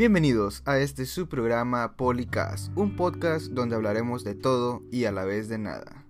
[0.00, 5.26] Bienvenidos a este su programa Policast, un podcast donde hablaremos de todo y a la
[5.26, 6.06] vez de nada.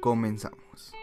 [0.00, 0.94] Comenzamos.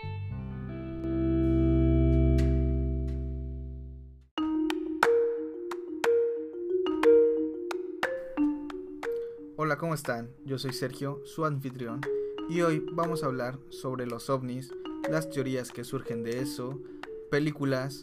[9.55, 10.31] Hola, ¿cómo están?
[10.43, 12.01] Yo soy Sergio, su anfitrión,
[12.49, 14.73] y hoy vamos a hablar sobre los ovnis,
[15.11, 16.81] las teorías que surgen de eso,
[17.29, 18.01] películas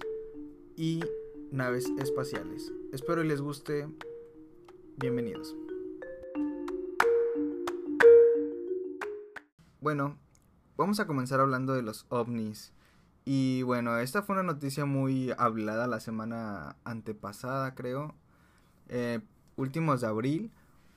[0.76, 1.00] y
[1.50, 2.72] naves espaciales.
[2.92, 3.88] Espero les guste.
[5.00, 5.54] Bienvenidos.
[9.80, 10.18] Bueno,
[10.76, 12.72] vamos a comenzar hablando de los ovnis.
[13.24, 18.16] Y bueno, esta fue una noticia muy hablada la semana antepasada, creo.
[18.88, 19.20] Eh,
[19.54, 20.50] últimos de abril.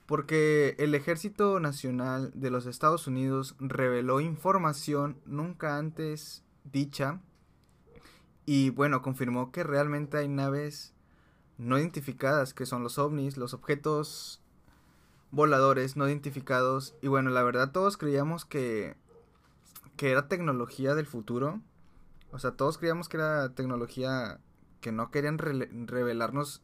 [0.08, 7.22] Porque el Ejército Nacional de los Estados Unidos reveló información nunca antes dicha
[8.46, 10.94] y bueno, confirmó que realmente hay naves
[11.62, 14.42] no identificadas, que son los ovnis, los objetos
[15.30, 16.96] voladores no identificados.
[17.02, 18.96] Y bueno, la verdad todos creíamos que,
[19.96, 21.62] que era tecnología del futuro.
[22.32, 24.40] O sea, todos creíamos que era tecnología
[24.82, 26.64] que no querían revelarnos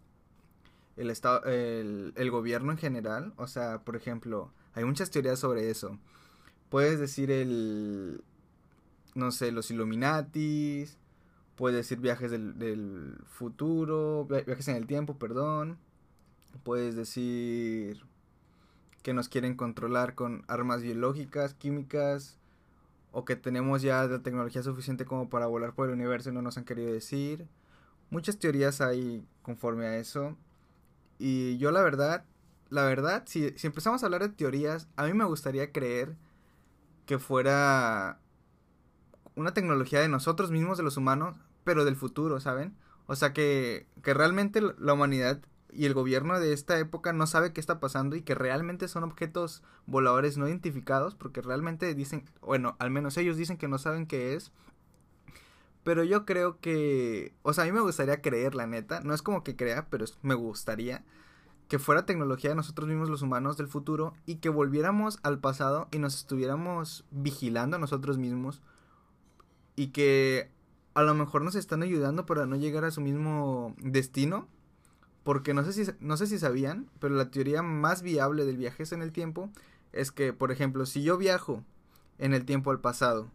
[0.96, 3.34] el, estado, el, el gobierno en general.
[3.38, 6.00] O sea, por ejemplo, hay muchas teorías sobre eso.
[6.70, 8.24] Puedes decir el,
[9.14, 10.98] no sé, los Illuminatis,
[11.58, 15.80] Puedes decir viajes del, futuro, viajes en el tiempo, perdón.
[16.64, 18.04] Puedes decir
[19.02, 22.38] que nos quieren controlar con armas biológicas, químicas,
[23.12, 26.44] o que tenemos ya la tecnología suficiente como para volar por el universo y no
[26.44, 27.48] nos han querido decir.
[28.12, 30.38] Muchas teorías hay conforme a eso.
[31.18, 32.24] Y yo la verdad,
[32.70, 36.16] la verdad, si, si empezamos a hablar de teorías, a mí me gustaría creer
[37.08, 38.20] que fuera
[39.36, 41.36] una tecnología de nosotros mismos, de los humanos,
[41.68, 42.78] pero del futuro, ¿saben?
[43.08, 47.52] O sea que, que realmente la humanidad y el gobierno de esta época no sabe
[47.52, 52.78] qué está pasando y que realmente son objetos voladores no identificados porque realmente dicen, bueno,
[52.80, 54.54] al menos ellos dicen que no saben qué es.
[55.84, 59.22] Pero yo creo que, o sea, a mí me gustaría creer, la neta, no es
[59.22, 61.04] como que crea, pero me gustaría
[61.68, 65.90] que fuera tecnología de nosotros mismos los humanos del futuro y que volviéramos al pasado
[65.92, 68.62] y nos estuviéramos vigilando nosotros mismos
[69.76, 70.50] y que
[70.98, 74.48] a lo mejor nos están ayudando para no llegar a su mismo destino.
[75.22, 78.84] Porque no sé si, no sé si sabían, pero la teoría más viable del viaje
[78.92, 79.52] en el tiempo
[79.92, 81.64] es que, por ejemplo, si yo viajo
[82.18, 83.30] en el tiempo al pasado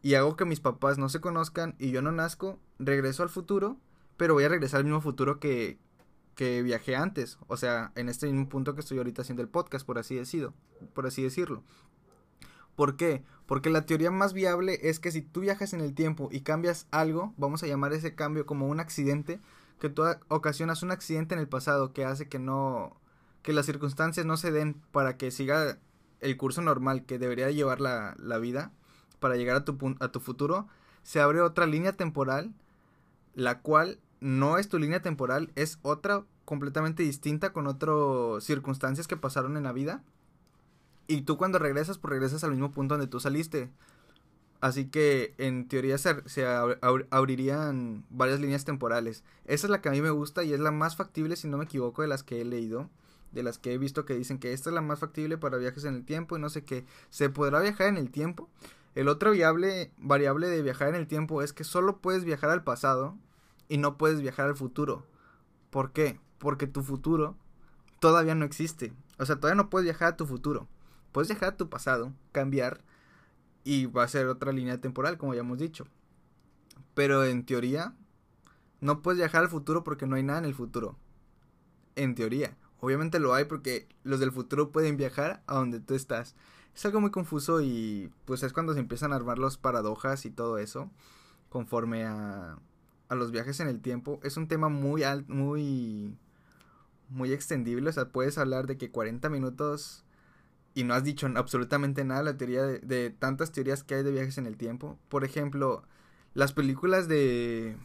[0.00, 3.78] y hago que mis papás no se conozcan y yo no nazco, regreso al futuro,
[4.16, 5.80] pero voy a regresar al mismo futuro que,
[6.36, 7.36] que viajé antes.
[7.48, 10.54] O sea, en este mismo punto que estoy ahorita haciendo el podcast, por así, decido,
[10.94, 11.64] por así decirlo.
[12.76, 13.24] ¿Por qué?
[13.46, 16.86] Porque la teoría más viable es que si tú viajas en el tiempo y cambias
[16.90, 19.40] algo, vamos a llamar ese cambio como un accidente,
[19.80, 23.00] que tú ocasionas un accidente en el pasado que hace que no,
[23.42, 25.78] que las circunstancias no se den para que siga
[26.20, 28.72] el curso normal que debería llevar la, la vida
[29.20, 30.68] para llegar a tu, a tu futuro,
[31.02, 32.52] se abre otra línea temporal,
[33.34, 39.16] la cual no es tu línea temporal, es otra completamente distinta con otras circunstancias que
[39.16, 40.04] pasaron en la vida
[41.08, 43.70] y tú cuando regresas, pues regresas al mismo punto donde tú saliste.
[44.60, 46.46] Así que en teoría se,
[47.10, 49.22] abrirían varias líneas temporales.
[49.44, 51.58] Esa es la que a mí me gusta y es la más factible, si no
[51.58, 52.88] me equivoco, de las que he leído.
[53.32, 55.84] De las que he visto que dicen que esta es la más factible para viajes
[55.84, 56.86] en el tiempo y no sé qué.
[57.10, 58.48] ¿Se podrá viajar en el tiempo?
[58.94, 62.64] El otro viable, variable de viajar en el tiempo es que solo puedes viajar al
[62.64, 63.14] pasado
[63.68, 65.04] y no puedes viajar al futuro.
[65.68, 66.18] ¿Por qué?
[66.38, 67.36] Porque tu futuro
[68.00, 68.94] todavía no existe.
[69.18, 70.66] O sea, todavía no puedes viajar a tu futuro.
[71.16, 72.82] Puedes dejar tu pasado, cambiar
[73.64, 75.86] y va a ser otra línea temporal, como ya hemos dicho.
[76.92, 77.94] Pero en teoría,
[78.82, 80.98] no puedes viajar al futuro porque no hay nada en el futuro.
[81.94, 82.58] En teoría.
[82.80, 86.34] Obviamente lo hay porque los del futuro pueden viajar a donde tú estás.
[86.74, 90.30] Es algo muy confuso y pues es cuando se empiezan a armar los paradojas y
[90.30, 90.90] todo eso.
[91.48, 92.58] Conforme a,
[93.08, 94.20] a los viajes en el tiempo.
[94.22, 96.14] Es un tema muy alto, muy
[97.08, 97.88] muy extendible.
[97.88, 100.05] O sea, puedes hablar de que 40 minutos
[100.76, 104.36] y no has dicho absolutamente nada la teoría de, tantas teorías que hay de viajes
[104.36, 104.98] en el tiempo.
[105.08, 105.82] Por ejemplo,
[106.34, 107.78] las películas de,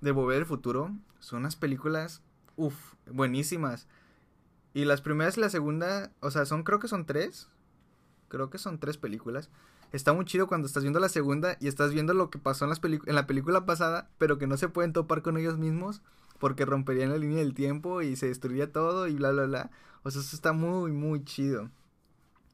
[0.00, 2.22] de Volver al Futuro son unas películas,
[2.54, 3.88] uff, buenísimas.
[4.72, 7.48] Y las primeras y la segunda, o sea, son, creo que son tres.
[8.28, 9.50] Creo que son tres películas.
[9.90, 12.68] Está muy chido cuando estás viendo la segunda y estás viendo lo que pasó en,
[12.68, 16.02] las en la película pasada, pero que no se pueden topar con ellos mismos
[16.38, 19.70] porque romperían la línea del tiempo y se destruiría todo y bla, bla, bla.
[20.04, 21.68] O sea, eso está muy, muy chido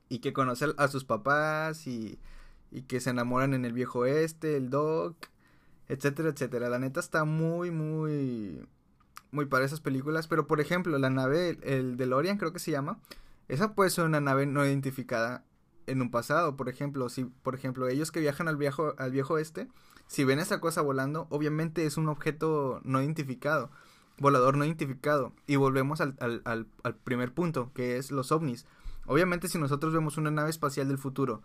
[0.08, 2.18] y que conoce a sus papás y,
[2.70, 5.16] y que se enamoran en el viejo este, el Doc,
[5.88, 6.68] etcétera, etcétera.
[6.68, 8.66] La neta está muy, muy,
[9.30, 12.98] muy para esas películas, pero por ejemplo, la nave, el DeLorean creo que se llama,
[13.48, 15.44] esa puede ser una nave no identificada
[15.86, 19.36] en un pasado, por ejemplo, si por ejemplo ellos que viajan al viejo al viejo
[19.36, 19.68] este,
[20.06, 23.70] si ven esa cosa volando, obviamente es un objeto no identificado,
[24.18, 28.66] volador no identificado y volvemos al, al, al, al primer punto, que es los ovnis.
[29.06, 31.42] Obviamente si nosotros vemos una nave espacial del futuro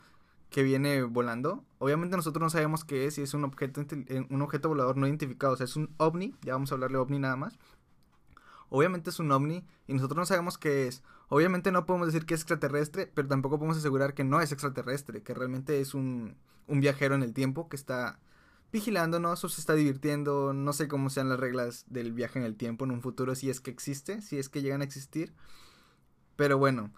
[0.49, 3.85] que viene volando, obviamente nosotros no sabemos qué es, si es un objeto
[4.29, 7.19] un objeto volador no identificado, o sea, es un ovni, ya vamos a hablarle ovni
[7.19, 7.59] nada más.
[8.69, 11.03] Obviamente es un ovni y nosotros no sabemos qué es.
[11.27, 15.21] Obviamente no podemos decir que es extraterrestre, pero tampoco podemos asegurar que no es extraterrestre,
[15.21, 16.35] que realmente es un,
[16.67, 18.19] un viajero en el tiempo que está
[18.71, 20.53] vigilándonos o se está divirtiendo.
[20.53, 23.49] No sé cómo sean las reglas del viaje en el tiempo en un futuro, si
[23.49, 25.33] es que existe, si es que llegan a existir.
[26.35, 26.91] Pero bueno,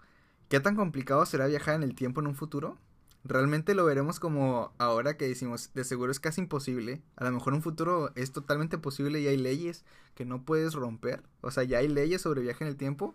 [0.52, 2.76] ¿qué tan complicado será viajar en el tiempo en un futuro?
[3.24, 7.00] realmente lo veremos como ahora que decimos, de seguro es casi imposible.
[7.16, 11.22] A lo mejor un futuro es totalmente posible y hay leyes que no puedes romper.
[11.40, 13.14] O sea, ya hay leyes sobre viaje en el tiempo.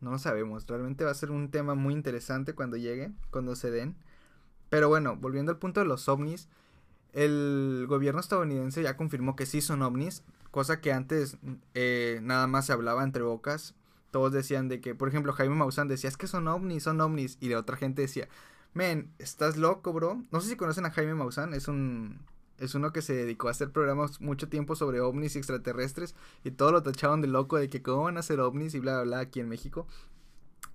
[0.00, 0.66] No lo sabemos.
[0.66, 3.94] Realmente va a ser un tema muy interesante cuando llegue, cuando se den.
[4.68, 6.48] Pero bueno, volviendo al punto de los ovnis.
[7.12, 11.36] El gobierno estadounidense ya confirmó que sí son ovnis, cosa que antes
[11.74, 13.76] eh, nada más se hablaba entre bocas.
[14.14, 17.36] Todos decían de que, por ejemplo, Jaime Maussan decía, es que son ovnis, son ovnis.
[17.40, 18.28] Y la otra gente decía,
[18.72, 20.22] Men, estás loco, bro.
[20.30, 22.20] No sé si conocen a Jaime Maussan, es un
[22.58, 26.14] es uno que se dedicó a hacer programas mucho tiempo sobre ovnis y extraterrestres
[26.44, 28.92] y todo lo tachaban de loco de que cómo van a ser ovnis y bla
[28.92, 29.88] bla bla aquí en México.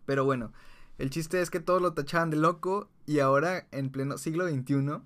[0.05, 0.51] Pero bueno,
[0.97, 4.99] el chiste es que todos lo tachaban de loco y ahora en pleno siglo XXI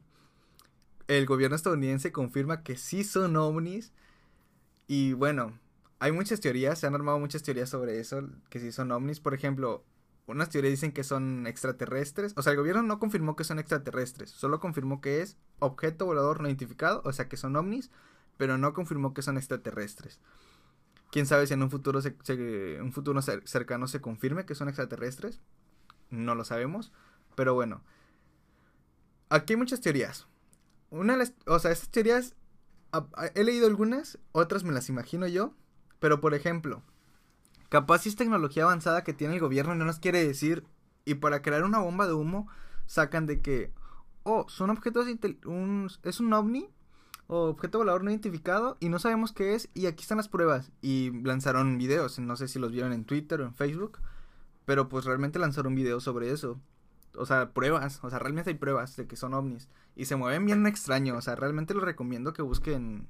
[1.07, 3.93] el gobierno estadounidense confirma que sí son ovnis
[4.87, 5.59] y bueno,
[6.03, 9.21] hay muchas teorías, se han armado muchas teorías sobre eso, que sí son ovnis.
[9.21, 9.85] Por ejemplo,
[10.27, 12.33] unas teorías dicen que son extraterrestres.
[12.35, 16.41] O sea, el gobierno no confirmó que son extraterrestres, solo confirmó que es objeto volador
[16.41, 17.89] no identificado, o sea, que son ovnis,
[18.35, 20.19] pero no confirmó que son extraterrestres.
[21.09, 22.01] Quién sabe si en un futuro,
[22.81, 25.39] un futuro cercano se confirme que son extraterrestres.
[26.09, 26.91] No lo sabemos,
[27.37, 27.81] pero bueno.
[29.29, 30.27] Aquí hay muchas teorías.
[30.89, 32.35] Una o sea, estas teorías
[33.35, 35.55] he leído algunas, otras me las imagino yo,
[36.03, 36.83] pero por ejemplo,
[37.73, 40.63] Capaz si es tecnología avanzada que tiene el gobierno y no nos quiere decir.
[41.05, 42.47] Y para crear una bomba de humo,
[42.85, 43.71] sacan de que,
[44.21, 45.07] oh, son objetos,
[45.45, 46.69] un, es un ovni
[47.25, 50.71] o objeto volador no identificado y no sabemos qué es y aquí están las pruebas.
[50.83, 53.97] Y lanzaron videos, no sé si los vieron en Twitter o en Facebook,
[54.65, 56.59] pero pues realmente lanzaron videos sobre eso.
[57.15, 59.67] O sea, pruebas, o sea, realmente hay pruebas de que son ovnis.
[59.95, 63.07] Y se mueven bien extraño, o sea, realmente les recomiendo que busquen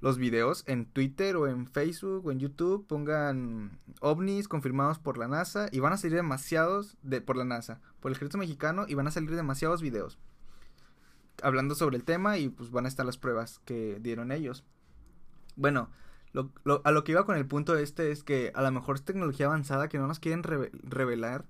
[0.00, 5.28] los videos en Twitter o en Facebook o en YouTube, pongan ovnis confirmados por la
[5.28, 8.94] NASA y van a salir demasiados de, por la NASA, por el ejército mexicano y
[8.94, 10.18] van a salir demasiados videos
[11.42, 14.64] hablando sobre el tema y pues van a estar las pruebas que dieron ellos.
[15.56, 15.90] Bueno,
[16.84, 19.46] a lo que iba con el punto este es que a lo mejor es tecnología
[19.46, 21.46] avanzada que no nos quieren revelar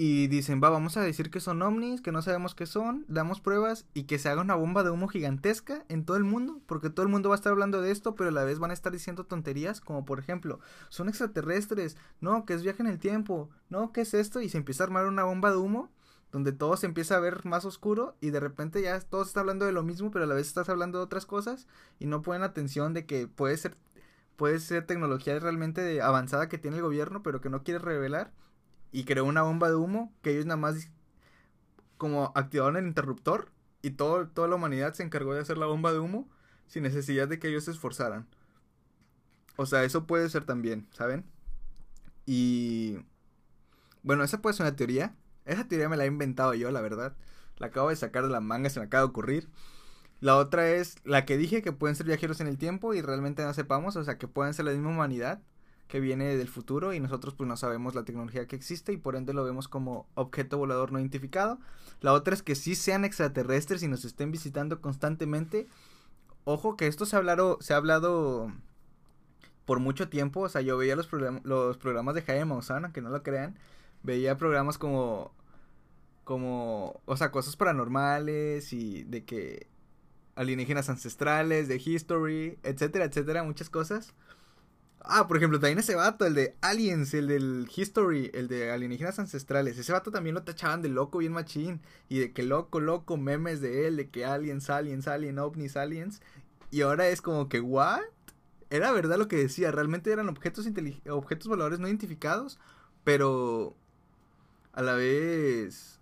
[0.00, 3.40] y dicen, va, vamos a decir que son ovnis, que no sabemos qué son, damos
[3.40, 6.88] pruebas y que se haga una bomba de humo gigantesca en todo el mundo, porque
[6.88, 8.74] todo el mundo va a estar hablando de esto, pero a la vez van a
[8.74, 13.50] estar diciendo tonterías, como por ejemplo, son extraterrestres, no, que es viaje en el tiempo,
[13.70, 14.40] no, ¿qué es esto?
[14.40, 15.90] Y se empieza a armar una bomba de humo
[16.30, 19.66] donde todo se empieza a ver más oscuro y de repente ya todos está hablando
[19.66, 21.66] de lo mismo, pero a la vez estás hablando de otras cosas
[21.98, 23.76] y no ponen atención de que puede ser
[24.36, 28.32] puede ser tecnología realmente avanzada que tiene el gobierno, pero que no quiere revelar
[28.92, 30.90] y creó una bomba de humo que ellos nada más
[31.96, 33.50] como activaron el interruptor
[33.82, 36.28] y todo, toda la humanidad se encargó de hacer la bomba de humo
[36.66, 38.26] sin necesidad de que ellos se esforzaran.
[39.56, 41.24] O sea, eso puede ser también, ¿saben?
[42.26, 42.98] Y
[44.02, 45.16] bueno, esa puede ser una teoría.
[45.44, 47.16] Esa teoría me la he inventado yo, la verdad.
[47.56, 49.48] La acabo de sacar de la manga, se me acaba de ocurrir.
[50.20, 53.44] La otra es la que dije que pueden ser viajeros en el tiempo y realmente
[53.44, 55.40] no sepamos, o sea, que pueden ser la misma humanidad
[55.88, 59.16] que viene del futuro y nosotros pues no sabemos la tecnología que existe y por
[59.16, 61.58] ende lo vemos como objeto volador no identificado.
[62.00, 65.66] La otra es que sí sean extraterrestres y nos estén visitando constantemente.
[66.44, 68.52] Ojo que esto se ha hablado, se ha hablado
[69.64, 71.08] por mucho tiempo, o sea, yo veía los,
[71.42, 73.58] los programas de Jaime Maussan, que no lo crean,
[74.02, 75.32] veía programas como
[76.28, 79.66] como, o sea, cosas paranormales y de que
[80.36, 84.14] alienígenas ancestrales, de history, etcétera, etcétera, muchas cosas.
[85.00, 89.18] Ah, por ejemplo, también ese vato, el de Aliens, el del History, el de alienígenas
[89.18, 89.78] ancestrales.
[89.78, 91.80] Ese vato también lo tachaban de loco bien machín.
[92.08, 96.20] Y de que loco, loco, memes de él, de que aliens, aliens, alien, ovnis, aliens.
[96.70, 98.02] Y ahora es como que, ¿what?
[98.70, 100.68] Era verdad lo que decía, realmente eran objetos,
[101.08, 102.58] objetos voladores no identificados,
[103.02, 103.74] pero
[104.72, 106.00] a la vez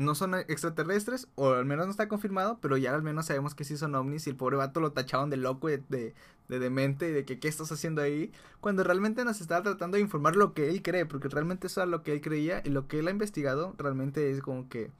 [0.00, 3.64] no son extraterrestres, o al menos no está confirmado, pero ya al menos sabemos que
[3.64, 6.14] sí son ovnis y el pobre vato lo tachaban de loco, de, de,
[6.48, 10.36] de demente, de que qué estás haciendo ahí, cuando realmente nos estaba tratando de informar
[10.36, 13.00] lo que él cree, porque realmente eso es lo que él creía y lo que
[13.00, 14.90] él ha investigado realmente es como que,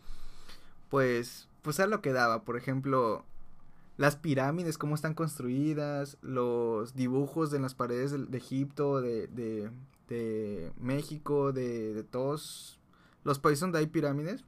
[0.90, 3.24] pues, pues es lo que daba, por ejemplo,
[3.96, 9.70] las pirámides, cómo están construidas, los dibujos en las paredes de, Egipto, de, de,
[10.08, 12.78] de México, de, de todos
[13.24, 14.44] los países donde hay pirámides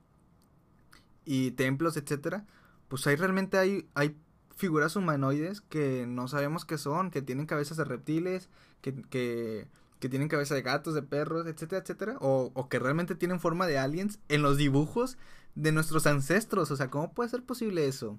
[1.25, 2.45] y templos, etcétera,
[2.89, 4.17] pues ahí realmente hay, hay
[4.57, 8.49] figuras humanoides que no sabemos qué son, que tienen cabezas de reptiles,
[8.81, 13.15] que, que, que tienen cabeza de gatos, de perros, etcétera, etcétera, o, o que realmente
[13.15, 15.19] tienen forma de aliens en los dibujos
[15.55, 18.19] de nuestros ancestros, o sea, ¿cómo puede ser posible eso?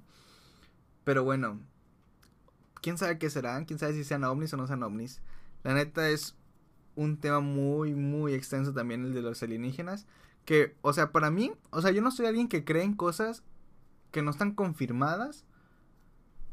[1.04, 1.60] Pero bueno,
[2.82, 5.22] quién sabe qué serán, quién sabe si sean ovnis o no sean ovnis.
[5.64, 6.36] La neta es
[6.96, 10.06] un tema muy, muy extenso también el de los alienígenas
[10.46, 13.44] que, o sea, para mí, o sea, yo no soy alguien que cree en cosas
[14.12, 15.46] que no están confirmadas,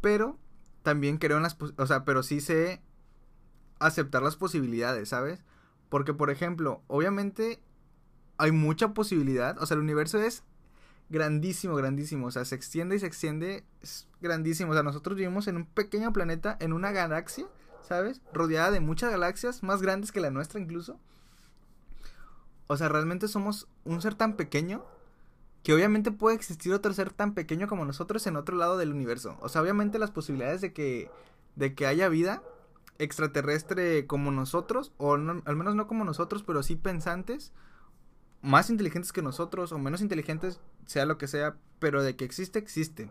[0.01, 0.39] pero
[0.83, 2.81] también creo en las, o sea, pero sí sé
[3.79, 5.43] aceptar las posibilidades, ¿sabes?
[5.89, 7.61] Porque, por ejemplo, obviamente
[8.39, 10.45] hay mucha posibilidad, o sea, el universo es
[11.11, 15.49] grandísimo, grandísimo, o sea, se extiende y se extiende, es grandísimo, o sea, nosotros vivimos
[15.49, 17.47] en un pequeño planeta, en una galaxia,
[17.83, 18.23] ¿sabes?
[18.33, 21.01] Rodeada de muchas galaxias, más grandes que la nuestra incluso.
[22.71, 24.85] O sea, realmente somos un ser tan pequeño
[25.65, 29.37] que obviamente puede existir otro ser tan pequeño como nosotros en otro lado del universo.
[29.41, 31.11] O sea, obviamente las posibilidades de que,
[31.57, 32.45] de que haya vida
[33.01, 37.53] extraterrestre como nosotros, o al menos no como nosotros, pero sí pensantes,
[38.41, 42.61] más inteligentes que nosotros, o menos inteligentes, sea lo que sea, pero de que existe,
[42.61, 43.11] existe.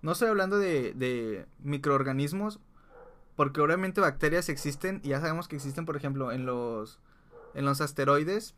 [0.00, 2.60] No estoy hablando de, de microorganismos,
[3.34, 7.00] porque obviamente bacterias existen, y ya sabemos que existen, por ejemplo, en los,
[7.54, 8.54] en los asteroides,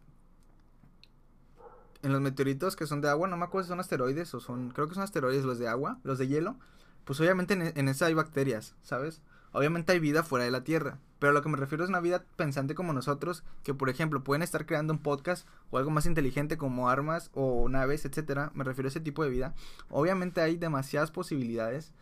[2.04, 4.70] en los meteoritos que son de agua, no me acuerdo si son asteroides o son,
[4.70, 6.56] creo que son asteroides los de agua, los de hielo,
[7.04, 9.20] pues obviamente en, en esa hay bacterias, ¿sabes?
[9.52, 12.24] Obviamente hay vida fuera de la Tierra, pero lo que me refiero es una vida
[12.36, 16.58] pensante como nosotros, que por ejemplo pueden estar creando un podcast o algo más inteligente
[16.58, 18.50] como armas o naves, etcétera.
[18.54, 19.54] Me refiero a ese tipo de vida.
[19.88, 21.94] Obviamente hay demasiadas posibilidades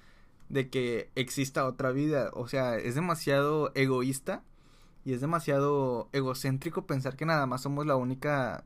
[0.49, 4.43] de que exista otra vida, o sea, es demasiado egoísta
[5.05, 8.65] y es demasiado egocéntrico pensar que nada más somos la única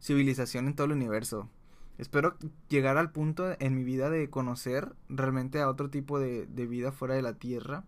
[0.00, 1.48] civilización en todo el universo.
[1.98, 2.36] Espero
[2.68, 6.92] llegar al punto en mi vida de conocer realmente a otro tipo de, de vida
[6.92, 7.84] fuera de la Tierra.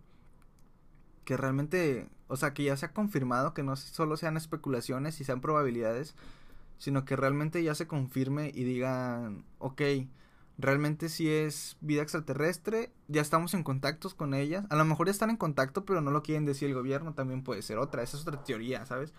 [1.25, 5.25] Que realmente, o sea, que ya se ha confirmado que no solo sean especulaciones y
[5.25, 6.17] sean probabilidades,
[6.79, 9.83] sino que realmente ya se confirme y digan, ok,
[10.61, 14.65] realmente si es vida extraterrestre, ya estamos en contactos con ellas.
[14.71, 17.43] A lo mejor ya están en contacto, pero no lo quieren decir el gobierno, también
[17.43, 19.13] puede ser otra, esa es otra teoría, ¿sabes?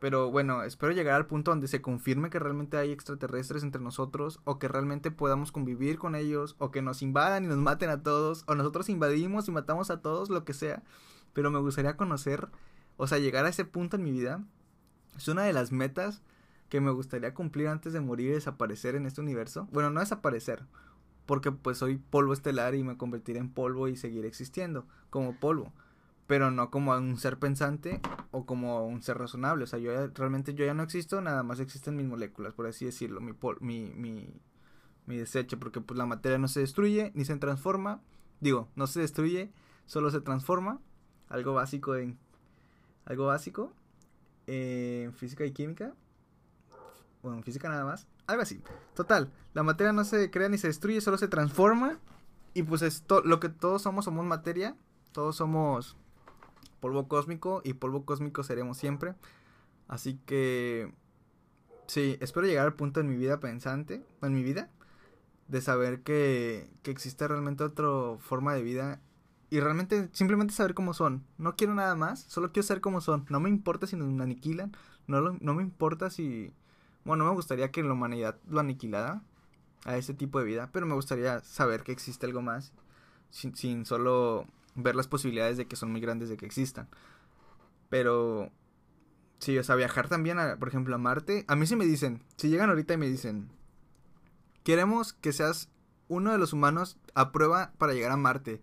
[0.00, 4.40] Pero bueno, espero llegar al punto donde se confirme que realmente hay extraterrestres entre nosotros
[4.44, 8.02] o que realmente podamos convivir con ellos o que nos invadan y nos maten a
[8.02, 10.82] todos o nosotros invadimos y matamos a todos, lo que sea.
[11.34, 12.48] Pero me gustaría conocer,
[12.96, 14.42] o sea, llegar a ese punto en mi vida.
[15.18, 16.22] Es una de las metas
[16.70, 19.68] que me gustaría cumplir antes de morir y desaparecer en este universo.
[19.70, 20.64] Bueno, no desaparecer,
[21.26, 25.74] porque pues soy polvo estelar y me convertiré en polvo y seguiré existiendo como polvo
[26.30, 29.64] pero no como un ser pensante o como un ser razonable.
[29.64, 32.84] O sea, yo realmente yo ya no existo, nada más existen mis moléculas, por así
[32.84, 34.40] decirlo, mi, mi, mi,
[35.06, 38.00] mi desecho, porque pues la materia no se destruye ni se transforma.
[38.38, 39.50] Digo, no se destruye,
[39.86, 40.80] solo se transforma.
[41.26, 42.16] Algo básico en...
[43.06, 43.72] Algo básico
[44.46, 45.94] en física y química.
[47.22, 48.06] Bueno, en física nada más.
[48.28, 48.62] Algo así.
[48.94, 51.98] Total, la materia no se crea ni se destruye, solo se transforma.
[52.54, 54.76] Y pues es lo que todos somos, somos materia.
[55.10, 55.96] Todos somos
[56.80, 59.14] polvo cósmico y polvo cósmico seremos siempre.
[59.88, 60.92] Así que
[61.86, 64.70] sí, espero llegar al punto en mi vida pensante, en mi vida,
[65.48, 69.00] de saber que, que existe realmente otra forma de vida
[69.50, 71.24] y realmente simplemente saber cómo son.
[71.36, 73.26] No quiero nada más, solo quiero saber cómo son.
[73.28, 76.52] No me importa si nos aniquilan, no, no me importa si...
[77.04, 79.22] Bueno, no me gustaría que la humanidad lo aniquilara
[79.84, 82.72] a ese tipo de vida, pero me gustaría saber que existe algo más
[83.30, 86.88] sin, sin solo ver las posibilidades de que son muy grandes de que existan.
[87.88, 88.50] Pero
[89.38, 91.44] sí, o sea, viajar también, a, por ejemplo, a Marte.
[91.48, 93.50] A mí sí me dicen, si llegan ahorita y me dicen,
[94.62, 95.70] queremos que seas
[96.08, 98.62] uno de los humanos a prueba para llegar a Marte.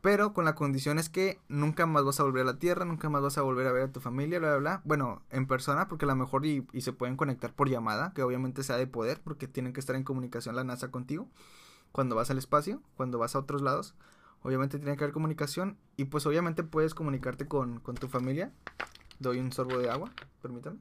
[0.00, 3.08] Pero con la condición es que nunca más vas a volver a la Tierra, nunca
[3.08, 4.82] más vas a volver a ver a tu familia, bla, bla, bla.
[4.84, 8.22] Bueno, en persona, porque a lo mejor y, y se pueden conectar por llamada, que
[8.22, 11.28] obviamente sea de poder, porque tienen que estar en comunicación la NASA contigo.
[11.90, 13.96] Cuando vas al espacio, cuando vas a otros lados.
[14.42, 18.52] Obviamente tiene que haber comunicación y pues obviamente puedes comunicarte con, tu familia.
[19.18, 20.78] Doy un sorbo de agua, permítame.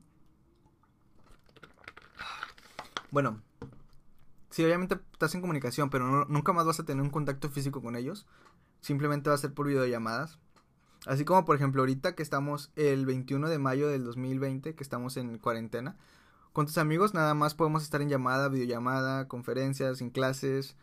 [3.10, 3.42] Bueno,
[4.52, 7.96] sí, obviamente estás en comunicación, pero nunca más vas a tener un contacto físico con
[7.96, 8.28] ellos.
[8.82, 10.40] Simplemente va a ser por videollamadas.
[11.06, 15.18] Así como, por ejemplo, ahorita que estamos el 21 de mayo del 2020, que estamos
[15.18, 15.96] en cuarentena,
[16.54, 20.76] con tus amigos nada más podemos estar en llamada, videollamada, conferencias, en clases,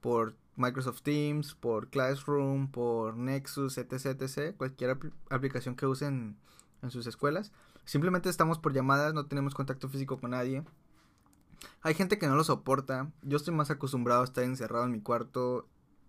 [0.00, 4.98] por Microsoft Teams, por Classroom, por Nexus, etc, etc, cualquier
[5.30, 6.36] aplicación que usen
[6.82, 7.52] en sus escuelas.
[7.84, 10.64] Simplemente estamos por llamadas, no tenemos contacto físico con nadie.
[11.82, 13.10] Hay gente que no lo soporta.
[13.22, 15.66] Yo estoy más acostumbrado a estar encerrado en mi cuarto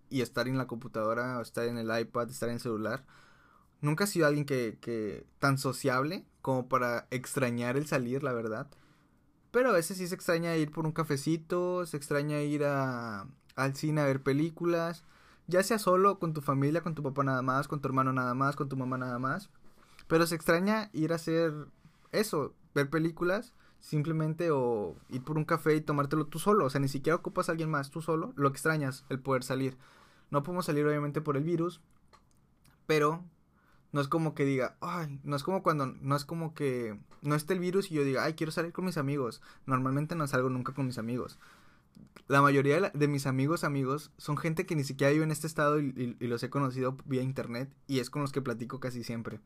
[0.09, 3.05] y estar en la computadora, o estar en el iPad, estar en el celular.
[3.79, 8.69] Nunca he sido alguien que, que tan sociable como para extrañar el salir, la verdad.
[9.51, 13.75] Pero a veces sí se extraña ir por un cafecito, se extraña ir a, al
[13.75, 15.03] cine a ver películas,
[15.47, 18.33] ya sea solo, con tu familia, con tu papá nada más, con tu hermano nada
[18.33, 19.49] más, con tu mamá nada más.
[20.07, 21.53] Pero se extraña ir a hacer
[22.11, 26.79] eso, ver películas simplemente o ir por un café y tomártelo tú solo, o sea,
[26.79, 29.75] ni siquiera ocupas a alguien más, tú solo, lo extrañas, el poder salir.
[30.29, 31.81] No podemos salir obviamente por el virus,
[32.85, 33.23] pero
[33.91, 37.35] no es como que diga, ay, no es como cuando, no es como que no
[37.35, 39.41] esté el virus y yo diga, ay, quiero salir con mis amigos.
[39.65, 41.37] Normalmente no salgo nunca con mis amigos.
[42.27, 45.79] La mayoría de, mis amigos, amigos, son gente que ni siquiera vive en este estado
[45.79, 49.39] y, los he conocido vía internet y es con los que platico casi siempre.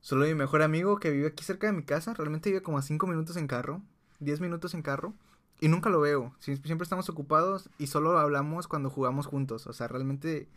[0.00, 2.82] Solo mi mejor amigo que vive aquí cerca de mi casa, realmente vive como a
[2.82, 3.82] 5 minutos en carro,
[4.20, 5.14] 10 minutos en carro,
[5.60, 6.34] y nunca lo veo.
[6.38, 9.66] Siempre estamos ocupados y solo hablamos cuando jugamos juntos.
[9.66, 10.48] O sea, realmente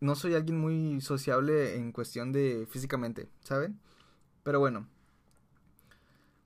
[0.00, 3.78] no soy alguien muy sociable en cuestión de físicamente, ¿saben?
[4.42, 4.86] Pero bueno.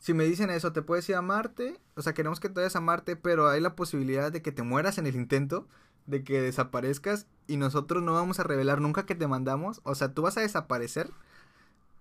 [0.02, 2.74] Si me dicen eso, te puedes ir a Marte, o sea, queremos que te vayas
[2.74, 5.68] a Marte, pero hay la posibilidad de que te mueras en el intento,
[6.06, 10.12] de que desaparezcas y nosotros no vamos a revelar nunca que te mandamos, o sea,
[10.12, 11.08] tú vas a desaparecer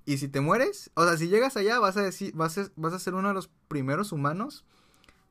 [0.04, 3.14] y si te mueres, o sea, si llegas allá vas a decir vas a, ser
[3.14, 4.66] uno de los primeros humanos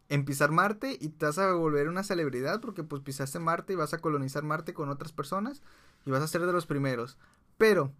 [0.08, 3.76] en pisar Marte y te vas a volver una celebridad porque pues pisaste Marte y
[3.76, 5.60] vas a colonizar Marte con otras personas
[6.06, 7.18] y vas a ser de los primeros.
[7.58, 7.92] Pero,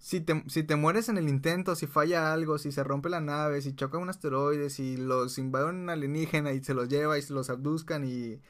[0.00, 3.20] si te, si te mueres en el intento, si falla algo, si se rompe la
[3.20, 7.22] nave, si choca un asteroide, si los invade un alienígena y se los lleva y
[7.22, 8.40] se los abduzcan y,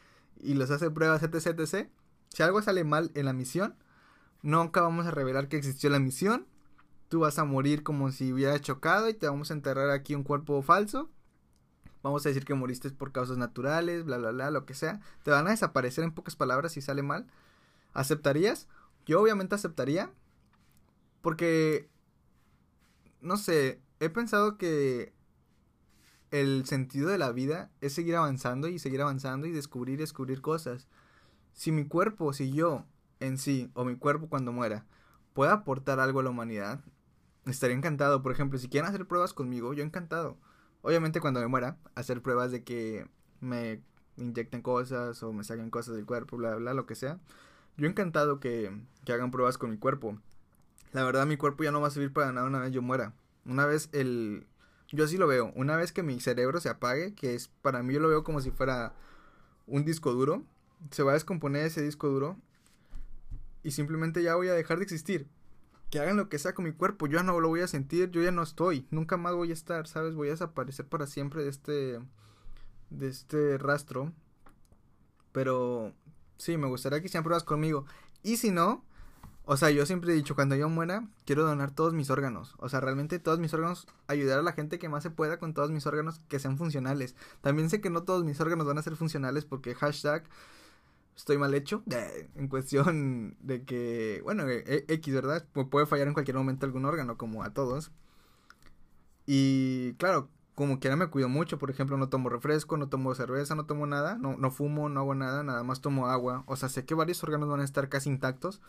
[0.40, 1.88] y los hace pruebas, etc, etc.
[2.28, 3.74] Si algo sale mal en la misión,
[4.42, 6.46] nunca vamos a revelar que existió la misión.
[7.08, 10.22] Tú vas a morir como si hubiera chocado y te vamos a enterrar aquí un
[10.22, 11.10] cuerpo falso.
[12.04, 15.00] Vamos a decir que moriste por causas naturales, bla, bla, bla, lo que sea.
[15.24, 17.26] Te van a desaparecer en pocas palabras si sale mal.
[17.92, 18.68] ¿Aceptarías?
[19.04, 20.12] Yo obviamente aceptaría.
[21.22, 21.88] Porque,
[23.20, 25.12] no sé, he pensado que
[26.30, 30.40] el sentido de la vida es seguir avanzando y seguir avanzando y descubrir y descubrir
[30.40, 30.87] cosas.
[31.52, 32.87] Si mi cuerpo, si yo
[33.18, 34.87] en sí, o mi cuerpo cuando muera,
[35.35, 36.80] puede aportar algo a la humanidad,
[37.46, 38.22] estaría encantado.
[38.22, 40.38] Por ejemplo, si quieren hacer pruebas conmigo, yo encantado.
[40.83, 43.06] Obviamente cuando me muera, hacer pruebas de que
[43.40, 43.83] me
[44.16, 47.18] inyecten cosas o me saquen cosas del cuerpo, bla, bla, lo que sea.
[47.76, 48.72] Yo encantado que,
[49.04, 50.18] que hagan pruebas con mi cuerpo.
[50.92, 53.14] La verdad, mi cuerpo ya no va a servir para nada una vez yo muera.
[53.44, 54.46] Una vez el...
[54.90, 55.53] Yo así lo veo.
[55.55, 58.40] Una vez que mi cerebro se apague, que es para mí yo lo veo como
[58.40, 58.92] si fuera
[59.66, 60.44] un disco duro,
[60.90, 62.37] se va a descomponer ese disco duro
[63.62, 65.29] y simplemente ya voy a dejar de existir.
[65.90, 68.11] Que hagan lo que sea con mi cuerpo, yo ya no lo voy a sentir,
[68.11, 70.14] yo ya no estoy, nunca más voy a estar, ¿sabes?
[70.14, 72.00] Voy a desaparecer para siempre de este
[72.90, 74.12] de este rastro.
[75.33, 75.94] Pero
[76.40, 77.85] Sí, me gustaría que hicieran pruebas conmigo.
[78.22, 78.83] Y si no,
[79.52, 82.54] o sea, yo siempre he dicho, cuando yo muera, quiero donar todos mis órganos.
[82.58, 85.54] O sea, realmente todos mis órganos, ayudar a la gente que más se pueda con
[85.54, 87.16] todos mis órganos que sean funcionales.
[87.40, 90.22] También sé que no todos mis órganos van a ser funcionales porque hashtag
[91.16, 91.82] estoy mal hecho.
[92.36, 95.44] En cuestión de que, bueno, e, e, X, ¿verdad?
[95.52, 97.90] Puede fallar en cualquier momento algún órgano, como a todos.
[99.26, 103.56] Y claro, como quiera me cuido mucho, por ejemplo, no tomo refresco, no tomo cerveza,
[103.56, 106.44] no tomo nada, no, no fumo, no hago nada, nada más tomo agua.
[106.46, 108.60] O sea, sé que varios órganos van a estar casi intactos.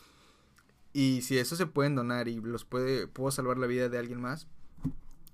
[0.94, 4.20] Y si eso se pueden donar y los puede, puedo salvar la vida de alguien
[4.20, 4.48] más,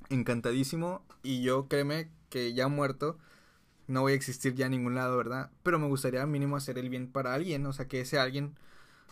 [0.10, 1.04] encantadísimo.
[1.24, 3.18] Y yo créeme que ya muerto,
[3.88, 5.52] no voy a existir ya en ningún lado, ¿verdad?
[5.64, 8.56] Pero me gustaría mínimo hacer el bien para alguien, o sea, que ese alguien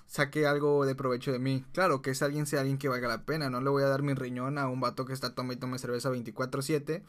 [0.06, 1.66] saque algo de provecho de mí.
[1.74, 4.04] Claro, que ese alguien sea alguien que valga la pena, no le voy a dar
[4.04, 7.04] mi riñón a un vato que está tome y tome cerveza 24/7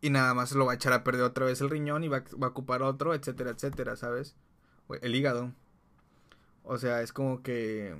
[0.00, 2.18] y nada más lo va a echar a perder otra vez el riñón y va,
[2.18, 4.34] a ocupar otro, etcétera, etcétera, ¿sabes?
[5.00, 5.52] El hígado.
[6.64, 7.96] O sea, es como que,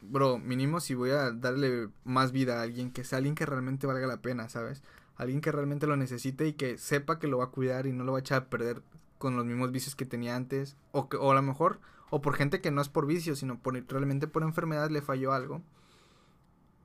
[0.00, 3.86] bro, mínimo si voy a darle más vida a alguien, que sea alguien que realmente
[3.86, 4.82] valga la pena, ¿sabes?
[5.16, 8.04] Alguien que realmente lo necesite y que sepa que lo va a cuidar y no
[8.04, 8.82] lo va a echar a perder
[9.18, 10.76] con los mismos vicios que tenía antes.
[10.92, 11.80] O, que, o a lo mejor,
[12.10, 15.32] o por gente que no es por vicio, sino por, realmente por enfermedad le falló
[15.32, 15.60] algo.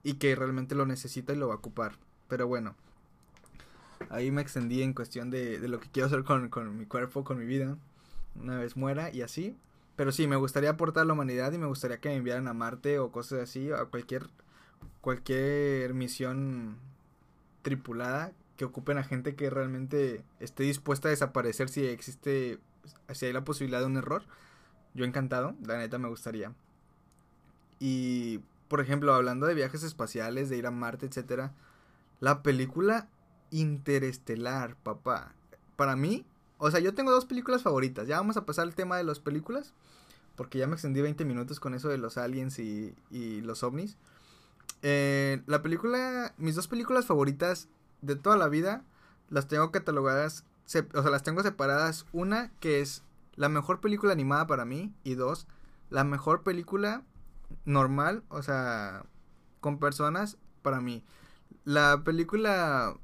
[0.03, 1.97] Y que realmente lo necesita y lo va a ocupar.
[2.27, 2.75] Pero bueno,
[4.09, 7.23] ahí me extendí en cuestión de, de lo que quiero hacer con, con mi cuerpo,
[7.23, 7.77] con mi vida,
[8.35, 9.55] una vez muera y así.
[9.95, 12.53] Pero sí, me gustaría aportar a la humanidad y me gustaría que me enviaran a
[12.53, 14.29] Marte o cosas así, a cualquier,
[15.01, 16.77] cualquier misión
[17.61, 22.59] tripulada que ocupen a gente que realmente esté dispuesta a desaparecer si existe,
[23.11, 24.23] si hay la posibilidad de un error.
[24.93, 26.53] Yo encantado, la neta me gustaría.
[27.79, 31.53] Y, por ejemplo, hablando de viajes espaciales, de ir a Marte, etcétera,
[32.19, 33.09] la película
[33.51, 35.33] Interestelar, papá.
[35.75, 36.25] Para mí,
[36.63, 38.07] o sea, yo tengo dos películas favoritas.
[38.07, 39.73] Ya vamos a pasar al tema de las películas.
[40.37, 43.97] Porque ya me extendí 20 minutos con eso de los aliens y, y los ovnis.
[44.81, 47.67] Eh, la película, mis dos películas favoritas
[48.01, 48.83] de toda la vida,
[49.29, 52.05] las tengo catalogadas, o sea, las tengo separadas.
[52.13, 53.03] Una que es
[53.35, 54.93] la mejor película animada para mí.
[55.03, 55.47] Y dos,
[55.89, 57.03] la mejor película
[57.65, 59.03] normal, o sea,
[59.59, 61.03] con personas para mí.
[61.65, 62.95] La película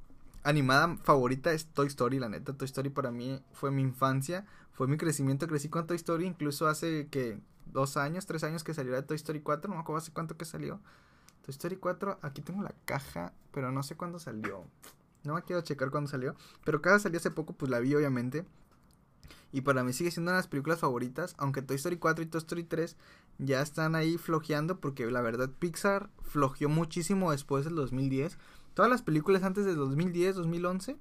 [0.49, 2.53] animada favorita es Toy Story, la neta.
[2.53, 5.47] Toy Story para mí fue mi infancia, fue mi crecimiento.
[5.47, 7.39] Crecí con Toy Story, incluso hace que
[7.71, 10.37] dos años, tres años que salió de Toy Story 4, no me acuerdo hace cuánto
[10.37, 10.79] que salió.
[11.43, 14.65] Toy Story 4, aquí tengo la caja, pero no sé cuándo salió.
[15.23, 18.45] No me quiero checar cuándo salió, pero cada salió hace poco, pues la vi obviamente.
[19.51, 22.27] Y para mí sigue siendo una de las películas favoritas, aunque Toy Story 4 y
[22.27, 22.95] Toy Story 3
[23.39, 28.37] ya están ahí flojeando porque la verdad Pixar flojeó muchísimo después del 2010.
[28.79, 30.95] Todas las películas antes del 2010, 2011,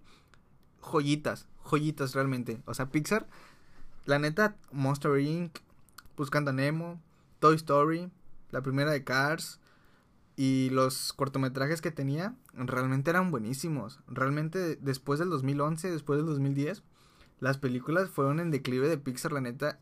[0.83, 2.61] joyitas, joyitas realmente.
[2.67, 3.29] O sea, Pixar,
[4.05, 5.57] la neta, Monster Inc.,
[6.17, 7.01] Buscando a Nemo,
[7.39, 8.11] Toy Story,
[8.51, 9.61] la primera de Cars
[10.35, 14.01] y los cortometrajes que tenía realmente eran buenísimos.
[14.09, 16.83] Realmente después del 2011, después del 2010
[17.39, 19.79] las películas fueron en declive de Pixar, la neta,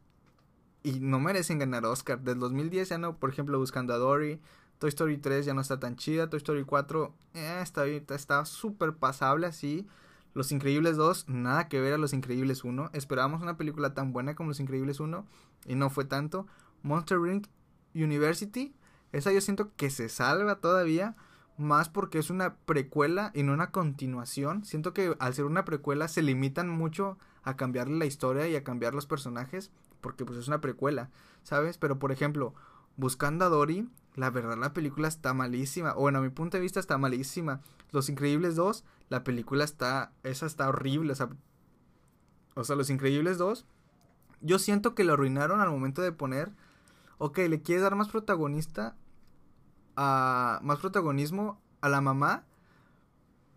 [0.83, 2.21] y no merecen ganar Oscar.
[2.21, 4.39] Del 2010 ya no, por ejemplo, buscando a Dory.
[4.79, 6.29] Toy Story 3 ya no está tan chida.
[6.29, 9.87] Toy Story 4 eh, está, está súper pasable así.
[10.35, 12.91] Los Increíbles 2, nada que ver a Los Increíbles 1.
[12.93, 15.25] Esperábamos una película tan buena como Los Increíbles 1
[15.67, 16.47] y no fue tanto.
[16.83, 17.47] Monster Ring
[17.95, 18.75] University,
[19.13, 21.17] esa yo siento que se salva todavía.
[21.59, 24.67] Más porque es una precuela y no una continuación.
[24.67, 28.63] Siento que al ser una precuela se limitan mucho a cambiarle la historia y a
[28.63, 29.71] cambiar los personajes,
[30.03, 31.09] porque pues es una precuela,
[31.45, 31.79] ¿sabes?
[31.79, 32.53] Pero por ejemplo,
[32.97, 36.81] buscando a Dory, la verdad la película está malísima, bueno, a mi punto de vista
[36.81, 37.61] está malísima.
[37.93, 41.29] Los Increíbles 2, la película está, esa está horrible, o sea,
[42.55, 43.67] o sea, Los Increíbles 2,
[44.41, 46.53] yo siento que lo arruinaron al momento de poner,
[47.19, 48.97] ok, le quieres dar más protagonista
[49.97, 52.45] a, más protagonismo a la mamá,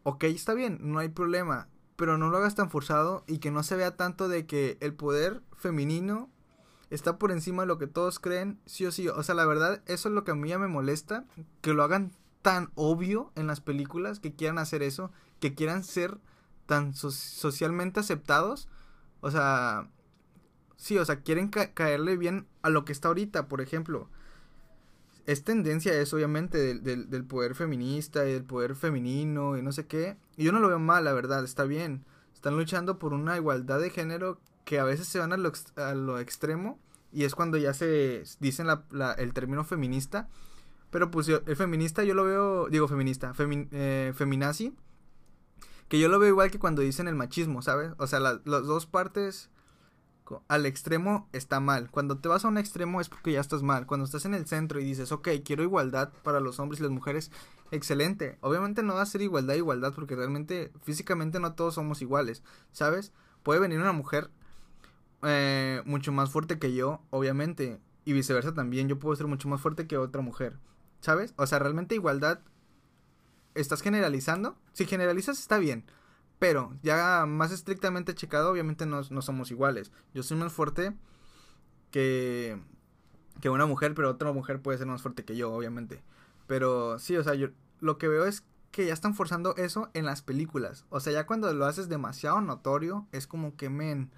[0.03, 3.63] ok, está bien, no hay problema, pero no lo hagas tan forzado y que no
[3.63, 6.29] se vea tanto de que el poder femenino
[6.89, 9.07] está por encima de lo que todos creen, sí o sí.
[9.07, 11.25] O sea, la verdad, eso es lo que a mí ya me molesta,
[11.61, 16.17] que lo hagan tan obvio en las películas, que quieran hacer eso, que quieran ser
[16.65, 18.69] tan socialmente aceptados.
[19.21, 19.89] O sea,
[20.77, 24.09] sí, o sea, quieren caerle bien a lo que está ahorita, por ejemplo
[25.29, 29.85] es tendencia eso, obviamente, del, del, poder feminista y del poder femenino y no sé
[29.85, 30.17] qué.
[30.37, 32.03] Y yo no lo veo mal, la verdad, está bien.
[32.33, 36.77] Están luchando por una igualdad de género que a veces se van a lo, extremo
[37.11, 40.29] y es cuando ya se dicen la, el término feminista.
[40.91, 44.75] Pero pues el feminista yo lo veo, digo feminista, eh, feminazi,
[45.87, 47.93] que yo lo veo igual que cuando dicen el machismo, ¿sabes?
[47.97, 49.49] O sea, las dos partes
[50.47, 51.89] al extremo está mal.
[51.89, 53.87] Cuando te vas a un extremo es porque ya estás mal.
[53.87, 56.91] Cuando estás en el centro y dices, ok, quiero igualdad para los hombres y las
[56.91, 57.31] mujeres,
[57.71, 58.37] excelente.
[58.41, 63.13] Obviamente no va a ser igualdad, igualdad, porque realmente físicamente no todos somos iguales, ¿sabes?
[63.41, 64.29] Puede venir una mujer
[65.23, 68.87] eh, mucho más fuerte que yo, obviamente, y viceversa también.
[68.87, 70.57] Yo puedo ser mucho más fuerte que otra mujer,
[71.01, 71.33] ¿sabes?
[71.37, 72.39] O sea, realmente igualdad,
[73.55, 74.57] ¿estás generalizando?
[74.73, 75.85] Si generalizas está bien.
[76.39, 79.91] Pero ya más estrictamente checado, obviamente no, somos iguales.
[80.13, 80.95] Yo soy más fuerte
[81.91, 82.57] que,
[83.41, 86.01] que una mujer, pero otra mujer puede ser más fuerte que yo, obviamente.
[86.47, 87.49] Pero sí, o sea, yo
[87.81, 90.85] lo que veo es que ya están forzando eso en las películas.
[90.89, 94.09] O sea, ya cuando lo haces demasiado notorio, es como que, men,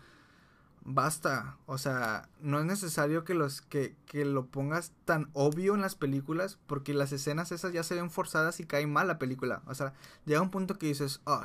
[0.83, 1.57] basta.
[1.65, 5.95] O sea, no es necesario que, los, que, que lo pongas tan obvio en las
[5.95, 9.61] películas, porque las escenas esas ya se ven forzadas y cae mal la película.
[9.67, 9.93] O sea,
[10.25, 11.43] llega un punto que dices, oh,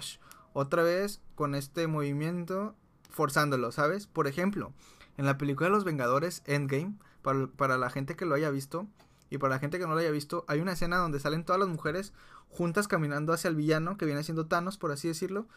[0.52, 2.74] otra vez con este movimiento
[3.10, 4.06] forzándolo, ¿sabes?
[4.06, 4.72] Por ejemplo,
[5.16, 8.86] en la película de los Vengadores Endgame, para, la gente que lo haya visto
[9.30, 11.58] y para la gente que no lo haya visto, hay una escena donde salen todas
[11.58, 12.12] las mujeres
[12.48, 15.48] juntas caminando hacia el villano, que viene siendo Thanos, por así decirlo,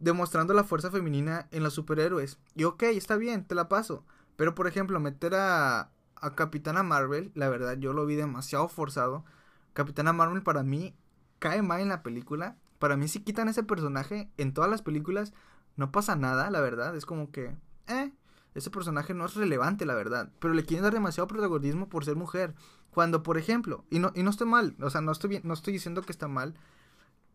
[0.00, 2.38] demostrando la fuerza femenina en los superhéroes.
[2.56, 4.04] Y ok, está bien, te la paso.
[4.36, 9.24] Pero por ejemplo, meter a, a Capitana Marvel, la verdad yo lo vi demasiado forzado.
[9.72, 10.96] Capitana Marvel para mí
[11.38, 15.32] cae mal en la película Para mí si quitan ese personaje en todas las películas
[15.76, 18.12] no pasa nada, la verdad, es como que eh
[18.54, 22.16] ese personaje no es relevante, la verdad, pero le quieren dar demasiado protagonismo por ser
[22.16, 22.54] mujer.
[22.90, 25.54] Cuando, por ejemplo, y no, y no estoy mal, o sea, no estoy, bien, no
[25.54, 26.54] estoy diciendo que está mal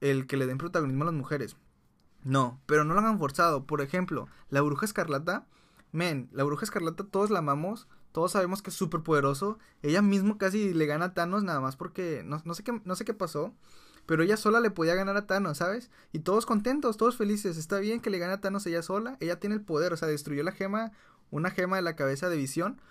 [0.01, 1.55] el que le den protagonismo a las mujeres.
[2.25, 3.65] No, pero no lo hagan forzado.
[3.65, 5.47] Por ejemplo, la bruja escarlata,
[5.91, 9.59] men, la bruja escarlata todos la amamos, todos sabemos que es súper poderoso.
[9.83, 12.95] Ella mismo casi le gana a Thanos nada más porque no, no, sé qué, no
[12.95, 13.53] sé qué pasó.
[14.07, 15.91] Pero ella sola le podía ganar a Thanos, ¿sabes?
[16.13, 17.57] Y todos contentos, todos felices.
[17.57, 19.17] Está bien que le gane a Thanos ella sola.
[19.19, 20.91] Ella tiene el poder, o sea, destruyó la gema,
[21.29, 22.81] una gema de la cabeza de visión.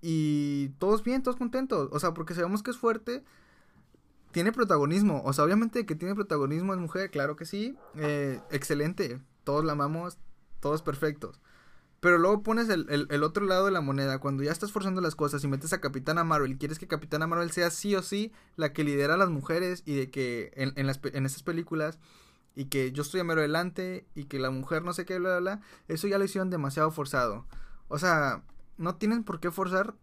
[0.00, 1.90] Y todos bien, todos contentos.
[1.92, 3.22] O sea, porque sabemos que es fuerte.
[4.36, 5.22] Tiene protagonismo.
[5.24, 7.74] O sea, obviamente que tiene protagonismo es mujer, claro que sí.
[7.94, 9.18] Eh, excelente.
[9.44, 10.18] Todos la amamos.
[10.60, 11.40] Todos perfectos.
[12.00, 14.18] Pero luego pones el, el, otro lado de la moneda.
[14.18, 17.26] Cuando ya estás forzando las cosas y metes a Capitana Marvel y quieres que Capitana
[17.26, 20.74] Marvel sea sí o sí la que lidera a las mujeres y de que en,
[20.76, 21.98] en, esas películas
[22.54, 25.38] y que yo estoy a mero adelante y que la mujer no sé qué, bla,
[25.38, 25.60] bla, bla.
[25.88, 27.46] Eso ya lo hicieron demasiado forzado.
[27.88, 28.42] O sea,
[28.76, 29.94] no tienen por qué forzar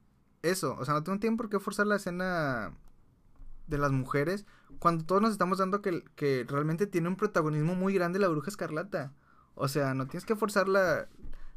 [0.41, 0.76] eso.
[0.80, 2.74] O sea, no tienen por qué forzar la escena
[3.67, 4.45] de las mujeres
[4.80, 8.49] cuando todos nos estamos dando que, que realmente tiene un protagonismo muy grande la bruja
[8.49, 9.13] escarlata.
[9.56, 11.08] O sea, no tienes que forzar la,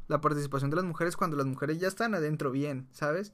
[0.07, 3.33] la participación de las mujeres cuando las mujeres ya están adentro bien, ¿sabes?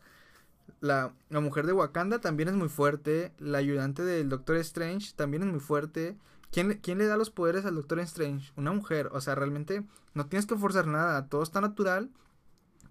[0.79, 3.33] La, la, mujer de Wakanda también es muy fuerte.
[3.37, 6.17] La ayudante del Doctor Strange también es muy fuerte.
[6.51, 8.51] ¿Quién, ¿Quién, le da los poderes al Doctor Strange?
[8.55, 9.09] Una mujer.
[9.11, 9.83] O sea, realmente
[10.13, 11.27] no tienes que forzar nada.
[11.27, 12.09] Todo está natural.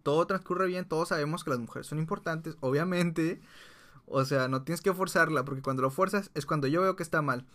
[0.03, 0.85] Todo transcurre bien.
[0.85, 2.57] Todos sabemos que las mujeres son importantes.
[2.61, 3.40] Obviamente.
[4.12, 5.44] O sea, no tienes que forzarla.
[5.44, 7.46] Porque cuando lo fuerzas es cuando yo veo que está mal.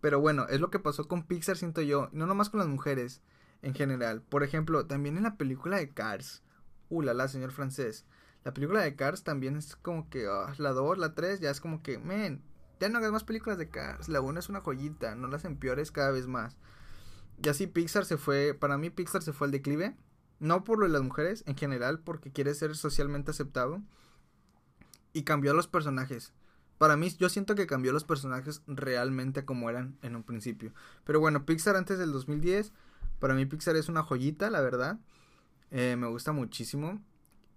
[0.00, 2.08] Pero bueno, es lo que pasó con Pixar, siento yo.
[2.12, 3.22] No nomás con las mujeres
[3.62, 4.22] en general.
[4.22, 6.42] Por ejemplo, también en la película de Cars.
[6.88, 8.04] Uh, la, señor francés.
[8.44, 11.60] La película de Cars también es como que ah, la 2, la 3, ya es
[11.60, 12.42] como que, men,
[12.80, 14.08] ya no hagas más películas de Cars.
[14.08, 16.56] La 1 es una joyita, no las empeores cada vez más.
[17.42, 19.96] Y así Pixar se fue, para mí Pixar se fue al declive.
[20.38, 23.82] No por lo de las mujeres, en general, porque quiere ser socialmente aceptado.
[25.12, 26.32] Y cambió los personajes.
[26.78, 30.72] Para mí, yo siento que cambió los personajes realmente como eran en un principio.
[31.04, 32.72] Pero bueno, Pixar antes del 2010
[33.20, 34.98] para mí Pixar es una joyita, la verdad.
[35.70, 37.00] Eh, me gusta muchísimo.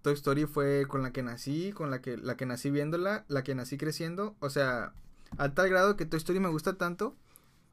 [0.02, 3.42] Toy Story fue con la que nací, con la que, la que nací viéndola, la
[3.42, 4.36] que nací creciendo.
[4.40, 4.92] O sea,
[5.38, 7.16] a tal grado que Toy Story me gusta tanto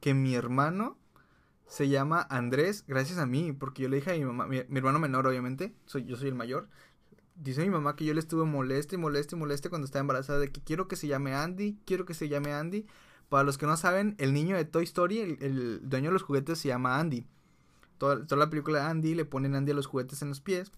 [0.00, 0.98] que mi hermano
[1.66, 4.98] se llama Andrés gracias a mí, porque yo le dije a mi mamá, mi, hermano
[4.98, 6.68] menor obviamente, soy, yo soy el mayor.
[7.34, 10.38] Dice mi mamá que yo le estuve moleste y moleste y moleste cuando estaba embarazada
[10.38, 12.86] de que quiero que se llame Andy, quiero que se llame Andy.
[13.28, 16.58] Para los que no saben, el niño de Toy Story, el, dueño de los juguetes
[16.58, 17.26] se llama Andy
[18.02, 20.72] toda, la película de Andy, le ponen Andy a los juguetes en los pies.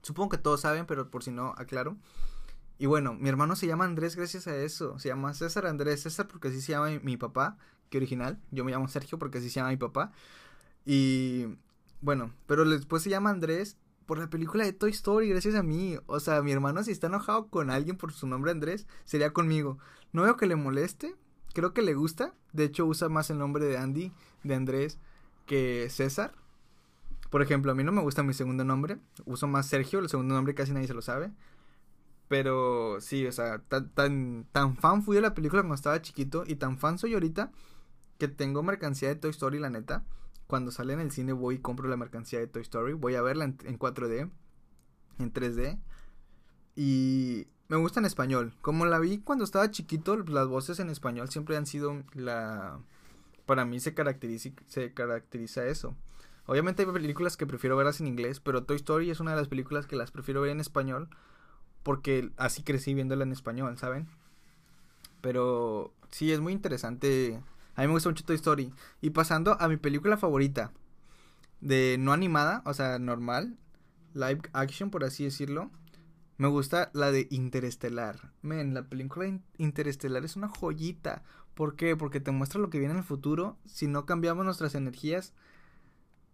[0.00, 1.98] Supongo que todos saben, pero por si no, aclaro.
[2.78, 4.98] Y bueno, mi hermano se llama Andrés gracias a eso.
[4.98, 7.58] Se llama César Andrés César porque así se llama mi, papá,
[7.90, 8.40] que original.
[8.50, 10.12] Yo me llamo Sergio porque así se llama mi papá.
[10.86, 11.46] Y
[12.00, 13.76] bueno, pero después se llama Andrés
[14.08, 15.98] por la película de Toy Story, gracias a mí.
[16.06, 19.76] O sea, mi hermano si está enojado con alguien por su nombre Andrés, sería conmigo.
[20.14, 21.14] No veo que le moleste,
[21.52, 22.32] creo que le gusta.
[22.54, 24.10] De hecho, usa más el nombre de Andy,
[24.44, 24.98] de Andrés,
[25.44, 26.32] que César.
[27.28, 28.96] Por ejemplo, a mí no me gusta mi segundo nombre.
[29.26, 31.30] Uso más Sergio, el segundo nombre casi nadie se lo sabe.
[32.28, 36.54] Pero sí, o sea, tan, tan, fan fui de la película cuando estaba chiquito y
[36.54, 37.52] tan fan soy ahorita
[38.16, 40.06] que tengo mercancía de Toy Story, la neta.
[40.48, 42.94] Cuando sale en el cine voy y compro la mercancía de Toy Story.
[42.94, 44.28] Voy a verla en, en 4D,
[45.20, 45.78] en 3D.
[46.74, 48.52] Y me gusta en español.
[48.60, 52.80] Como la vi cuando estaba chiquito, las voces en español siempre han sido la
[53.48, 55.96] para mí se caracteriza, se caracteriza eso.
[56.44, 59.48] Obviamente hay películas que prefiero verlas en inglés, pero Toy Story es una de las
[59.48, 61.08] películas que las prefiero ver en español
[61.82, 64.06] porque así crecí viéndola en español, ¿saben?
[65.22, 67.40] Pero sí, es muy interesante.
[67.78, 68.74] A mí me gusta mucho Toy Story.
[69.00, 70.72] Y pasando a mi película favorita,
[71.60, 73.56] de no animada, o sea, normal,
[74.14, 75.70] live action, por así decirlo.
[76.38, 78.32] Me gusta la de Interestelar.
[78.42, 81.22] Men, la película Interestelar es una joyita.
[81.54, 81.94] ¿Por qué?
[81.94, 85.32] Porque te muestra lo que viene en el futuro si no cambiamos nuestras energías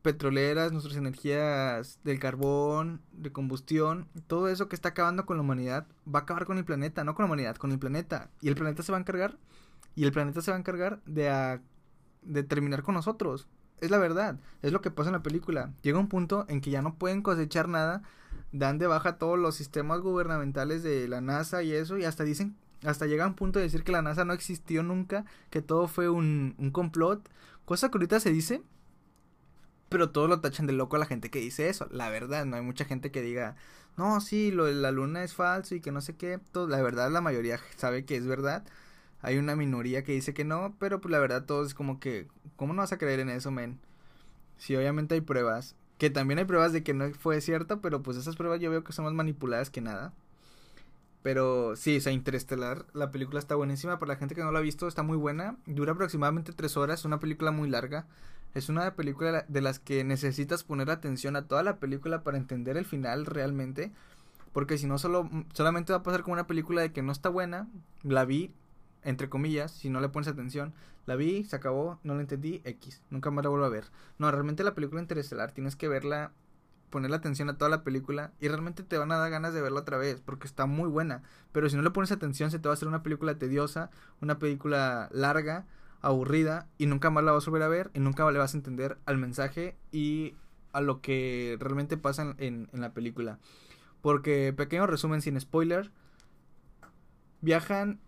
[0.00, 5.86] petroleras, nuestras energías del carbón, de combustión, todo eso que está acabando con la humanidad,
[6.06, 8.30] va a acabar con el planeta, no con la humanidad, con el planeta.
[8.40, 9.38] Y el planeta se va a encargar,
[9.94, 11.60] y el planeta se va a encargar de,
[12.22, 13.48] de terminar con nosotros.
[13.80, 15.72] Es la verdad, es lo que pasa en la película.
[15.82, 18.02] Llega un punto en que ya no pueden cosechar nada,
[18.52, 22.56] dan de baja todos los sistemas gubernamentales de la NASA y eso, y hasta dicen
[22.84, 26.08] hasta llega un punto de decir que la NASA no existió nunca, que todo fue
[26.10, 27.28] un, un complot,
[27.64, 28.62] cosa que ahorita se dice,
[29.88, 31.86] pero todos lo tachan de loco a la gente que dice eso.
[31.90, 33.56] La verdad, no hay mucha gente que diga,
[33.96, 36.40] no, sí, lo la luna es falso y que no sé qué.
[36.52, 38.64] Todo, la verdad, la mayoría sabe que es verdad.
[39.24, 42.28] Hay una minoría que dice que no, pero pues la verdad todo es como que,
[42.56, 43.80] ¿cómo no vas a creer en eso, men?
[44.58, 48.18] Si obviamente hay pruebas, que también hay pruebas de que no fue cierto, pero pues
[48.18, 50.12] esas pruebas yo veo que son más manipuladas que nada.
[51.22, 53.98] Pero sí, o sea, Interestelar, la película está buenísima.
[53.98, 55.56] Para la gente que no la ha visto, está muy buena.
[55.64, 58.06] Dura aproximadamente tres horas, es una película muy larga.
[58.52, 62.76] Es una película de las que necesitas poner atención a toda la película para entender
[62.76, 63.90] el final realmente.
[64.52, 67.30] Porque si no, solo, solamente va a pasar como una película de que no está
[67.30, 67.68] buena.
[68.02, 68.52] La vi,
[69.04, 70.74] entre comillas, si no le pones atención.
[71.06, 73.02] La vi, se acabó, no la entendí, X.
[73.10, 73.84] Nunca más la vuelvo a ver.
[74.18, 76.32] No, realmente la película Interestelar tienes que verla
[76.90, 79.80] ponerle atención a toda la película y realmente te van a dar ganas de verla
[79.80, 81.22] otra vez porque está muy buena.
[81.50, 83.90] Pero si no le pones atención se te va a hacer una película tediosa,
[84.20, 85.66] una película larga,
[86.02, 88.58] aburrida y nunca más la vas a volver a ver y nunca le vas a
[88.58, 90.36] entender al mensaje y
[90.72, 93.40] a lo que realmente pasa en, en la película.
[94.00, 95.90] Porque, pequeño resumen sin spoiler,
[97.40, 97.98] viajan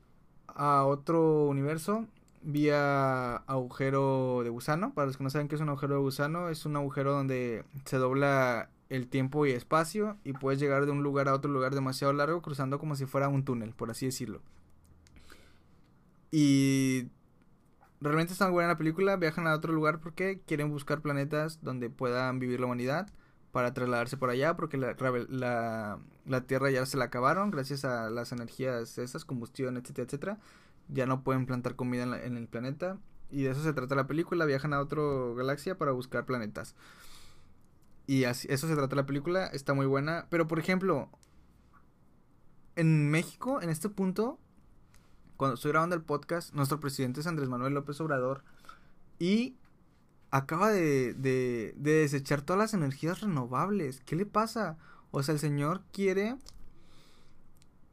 [0.56, 2.06] a otro universo
[2.42, 4.94] vía agujero de gusano.
[4.94, 7.64] Para los que no saben qué es un agujero de gusano, es un agujero donde
[7.84, 11.74] se dobla el tiempo y espacio y puedes llegar de un lugar a otro lugar
[11.74, 14.40] demasiado largo cruzando como si fuera un túnel, por así decirlo.
[16.30, 17.08] Y
[18.00, 21.90] realmente está muy buena la película, viajan a otro lugar porque quieren buscar planetas donde
[21.90, 23.08] puedan vivir la humanidad
[23.52, 28.32] para trasladarse por allá porque la, la, Tierra ya se la acabaron gracias a las
[28.32, 30.38] energías esas, combustión, etcétera, etcétera.
[30.88, 32.98] Ya no pueden plantar comida en, en el planeta
[33.30, 35.02] y de eso se trata la película, viajan a otra
[35.36, 36.74] galaxia para buscar planetas.
[38.06, 40.26] Y así, eso se trata la película, está muy buena.
[40.30, 41.10] Pero por ejemplo,
[42.76, 44.38] en México, en este punto,
[45.36, 48.44] cuando estoy grabando el podcast, nuestro presidente es Andrés Manuel López Obrador.
[49.18, 49.56] Y
[50.36, 54.00] acaba de, de, de desechar todas las energías renovables.
[54.04, 54.76] ¿Qué le pasa?
[55.10, 56.36] O sea, el señor quiere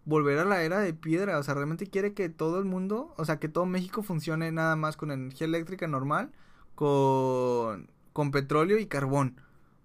[0.06, 1.40] volver a la era de piedra.
[1.40, 4.76] O sea, realmente quiere que todo el mundo, o sea, que todo México funcione nada
[4.76, 6.32] más con energía eléctrica normal,
[6.76, 9.38] con, con petróleo y carbón.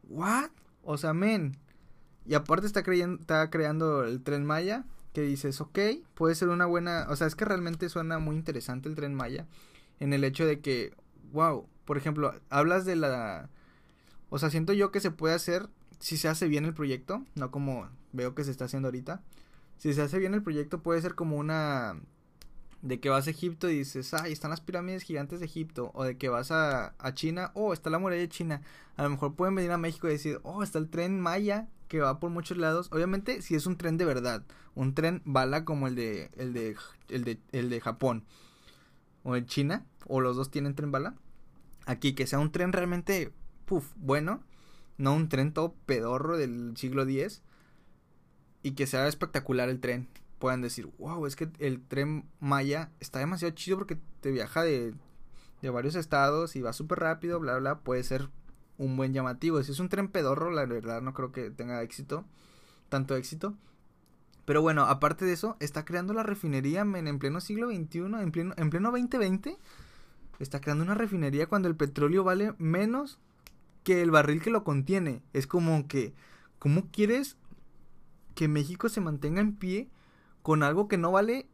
[0.08, 0.50] ¿What?
[0.82, 1.56] O sea, men.
[2.26, 5.78] Y aparte está, creyendo, está creando el tren Maya, que dices, ok,
[6.14, 7.06] puede ser una buena...
[7.08, 9.46] O sea, es que realmente suena muy interesante el tren Maya,
[9.98, 10.92] en el hecho de que,
[11.32, 13.48] wow, por ejemplo, hablas de la...
[14.28, 15.70] O sea, siento yo que se puede hacer
[16.00, 19.22] si se hace bien el proyecto, no como veo que se está haciendo ahorita.
[19.78, 21.98] Si se hace bien el proyecto puede ser como una
[22.82, 26.04] de que vas a Egipto y dices, ay, están las pirámides gigantes de Egipto, o
[26.04, 28.60] de que vas a, China, oh, está la muralla de China,
[28.98, 32.00] a lo mejor pueden venir a México y decir, oh, está el tren Maya que
[32.00, 35.88] va por muchos lados, obviamente si es un tren de verdad, un tren bala como
[35.88, 36.76] el de, el de,
[37.08, 38.24] el de, el de Japón,
[39.22, 41.14] o en China, o los dos tienen tren bala,
[41.88, 43.32] aquí que sea un tren realmente,
[43.64, 44.42] puff, bueno,
[44.98, 47.42] no un tren todo pedorro del siglo X,
[48.62, 50.06] y que sea espectacular el tren,
[50.38, 54.94] puedan decir, wow, es que el tren Maya está demasiado chido porque te viaja de,
[55.62, 58.28] de varios estados y va súper rápido, bla, bla, puede ser
[58.76, 59.62] un buen llamativo.
[59.62, 62.26] Si es un tren pedorro, la verdad no creo que tenga éxito,
[62.90, 63.56] tanto éxito.
[64.44, 68.54] Pero bueno, aparte de eso, está creando la refinería en pleno siglo XXI, en pleno,
[68.56, 69.58] en pleno 2020.
[70.38, 73.18] Está creando una refinería cuando el petróleo vale menos
[73.82, 75.22] que el barril que lo contiene.
[75.32, 76.14] Es como que,
[76.58, 77.36] ¿cómo quieres
[78.38, 79.90] que México se mantenga en pie
[80.42, 81.48] con algo que no vale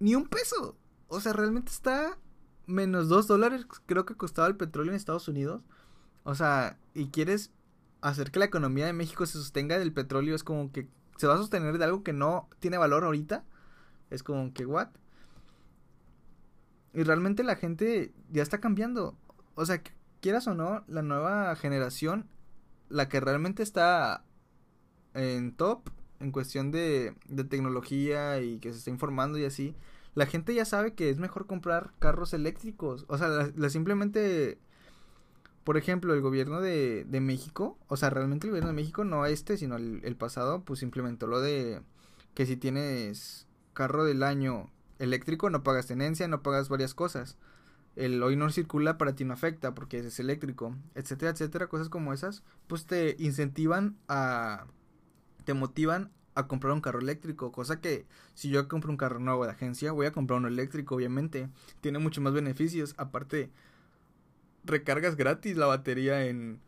[0.00, 0.76] ni un peso.
[1.06, 2.18] O sea, realmente está
[2.66, 5.62] menos dos dólares, creo que costaba el petróleo en Estados Unidos.
[6.24, 7.52] O sea, y quieres
[8.00, 11.34] hacer que la economía de México se sostenga del petróleo, es como que se va
[11.34, 13.44] a sostener de algo que no tiene valor ahorita.
[14.10, 14.88] Es como que, ¿what?
[16.96, 19.18] Y realmente la gente ya está cambiando.
[19.54, 19.82] O sea,
[20.22, 22.26] quieras o no, la nueva generación,
[22.88, 24.24] la que realmente está
[25.12, 29.76] en top, en cuestión de, de tecnología y que se está informando y así,
[30.14, 33.04] la gente ya sabe que es mejor comprar carros eléctricos.
[33.08, 34.58] O sea, la, simplemente,
[35.64, 39.26] por ejemplo, el gobierno de, de, México, o sea, realmente el gobierno de México, no
[39.26, 41.82] este, sino el, el, pasado, pues implementó lo de
[42.32, 47.36] que si tienes carro del año eléctrico, no pagas tenencia, no pagas varias cosas.
[47.96, 52.12] El hoy no circula, para ti no afecta porque es eléctrico, etcétera, etcétera, cosas como
[52.12, 54.66] esas, pues te incentivan a
[55.44, 59.44] te motivan a comprar un carro eléctrico, cosa que si yo compro un carro nuevo
[59.44, 61.48] de agencia, voy a comprar uno eléctrico, obviamente.
[61.80, 63.50] Tiene muchos más beneficios, aparte
[64.64, 66.60] recargas gratis la batería en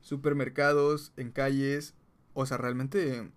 [0.00, 1.94] supermercados, en calles,
[2.34, 3.30] o sea, realmente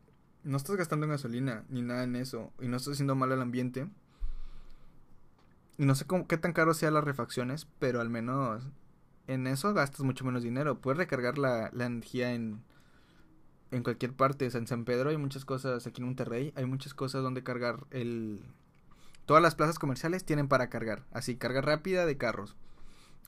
[0.43, 3.41] no estás gastando en gasolina ni nada en eso y no estás haciendo mal al
[3.41, 3.89] ambiente.
[5.77, 8.63] Y no sé cómo, qué tan caro sean las refacciones, pero al menos
[9.27, 10.79] en eso gastas mucho menos dinero.
[10.79, 12.63] Puedes recargar la, la energía en
[13.71, 14.45] en cualquier parte.
[14.45, 18.41] en San Pedro hay muchas cosas, aquí en Monterrey hay muchas cosas donde cargar el
[19.25, 22.55] todas las plazas comerciales tienen para cargar, así, carga rápida de carros.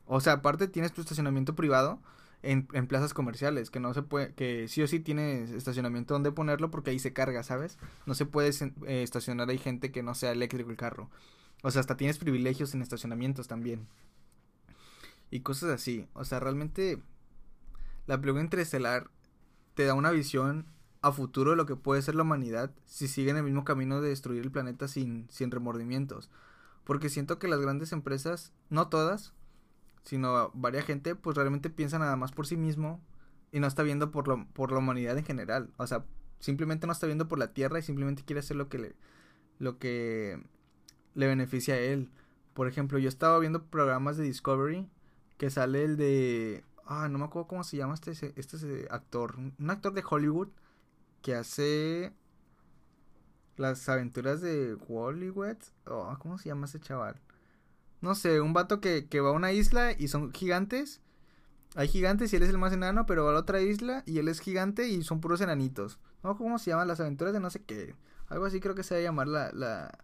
[0.05, 1.99] O sea, aparte tienes tu estacionamiento privado
[2.43, 6.31] en, en, plazas comerciales, que no se puede, que sí o sí tienes estacionamiento donde
[6.31, 7.79] ponerlo porque ahí se carga, ¿sabes?
[8.05, 11.09] No se puede eh, estacionar ahí gente que no sea eléctrico el carro.
[11.63, 13.87] O sea, hasta tienes privilegios en estacionamientos también.
[15.31, 16.07] Y cosas así.
[16.13, 17.01] O sea, realmente
[18.05, 19.09] la película interestelar
[19.73, 20.65] te da una visión
[21.01, 24.01] a futuro de lo que puede ser la humanidad si sigue en el mismo camino
[24.01, 26.29] de destruir el planeta sin, sin remordimientos.
[26.83, 29.33] Porque siento que las grandes empresas, no todas,
[30.03, 33.01] sino varias gente, pues realmente piensa nada más por sí mismo
[33.51, 35.69] y no está viendo por, lo, por la humanidad en general.
[35.77, 36.05] O sea,
[36.39, 38.95] simplemente no está viendo por la Tierra y simplemente quiere hacer lo que le,
[39.59, 40.41] lo que
[41.17, 42.09] le beneficia a él.
[42.53, 44.87] Por ejemplo, yo estaba viendo programas de Discovery
[45.37, 46.63] que sale el de...
[46.85, 49.35] Ah, no me acuerdo cómo se llama este, este actor.
[49.37, 50.49] Un actor de Hollywood
[51.21, 52.13] que hace
[53.57, 55.57] las aventuras de Hollywood.
[55.87, 57.19] Oh, ¿Cómo se llama ese chaval?
[57.99, 61.01] No sé, un vato que, que va a una isla y son gigantes.
[61.75, 64.19] Hay gigantes y él es el más enano, pero va a la otra isla y
[64.19, 65.99] él es gigante y son puros enanitos.
[66.23, 66.87] No, ¿cómo se llaman?
[66.87, 67.95] Las aventuras de no sé qué.
[68.27, 69.97] Algo así creo que se va a llamar la, la,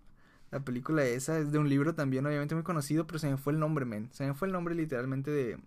[0.54, 1.40] la película esa.
[1.40, 4.10] Es de un libro también, obviamente muy conocido, pero se me fue el nombre, men.
[4.14, 5.58] Se me fue el nombre literalmente de,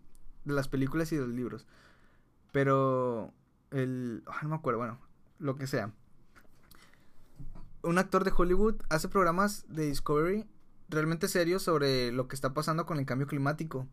[0.45, 1.67] de las películas y de los libros.
[2.53, 3.35] Pero
[3.73, 4.23] el...
[4.43, 4.99] no me acuerdo, bueno,
[5.39, 5.93] lo que sea.
[7.83, 10.47] Un actor de Hollywood hace programas de Discovery
[10.89, 13.89] realmente serios sobre lo que está pasando con el cambio climático.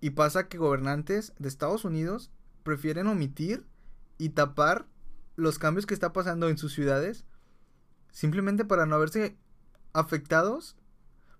[0.00, 2.30] Y pasa que gobernantes de Estados Unidos
[2.62, 3.66] prefieren omitir
[4.18, 4.86] y tapar
[5.34, 7.24] los cambios que está pasando en sus ciudades
[8.12, 9.36] simplemente para no verse
[9.92, 10.76] afectados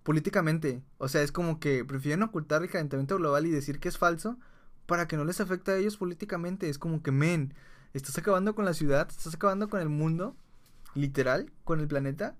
[0.03, 0.83] políticamente.
[0.99, 4.39] O sea, es como que prefieren ocultar el calentamiento global y decir que es falso
[4.87, 6.69] para que no les afecte a ellos políticamente.
[6.69, 7.55] Es como que, men,
[7.95, 10.37] estás acabando con la ciudad, estás acabando con el mundo,
[10.95, 12.37] literal, con el planeta,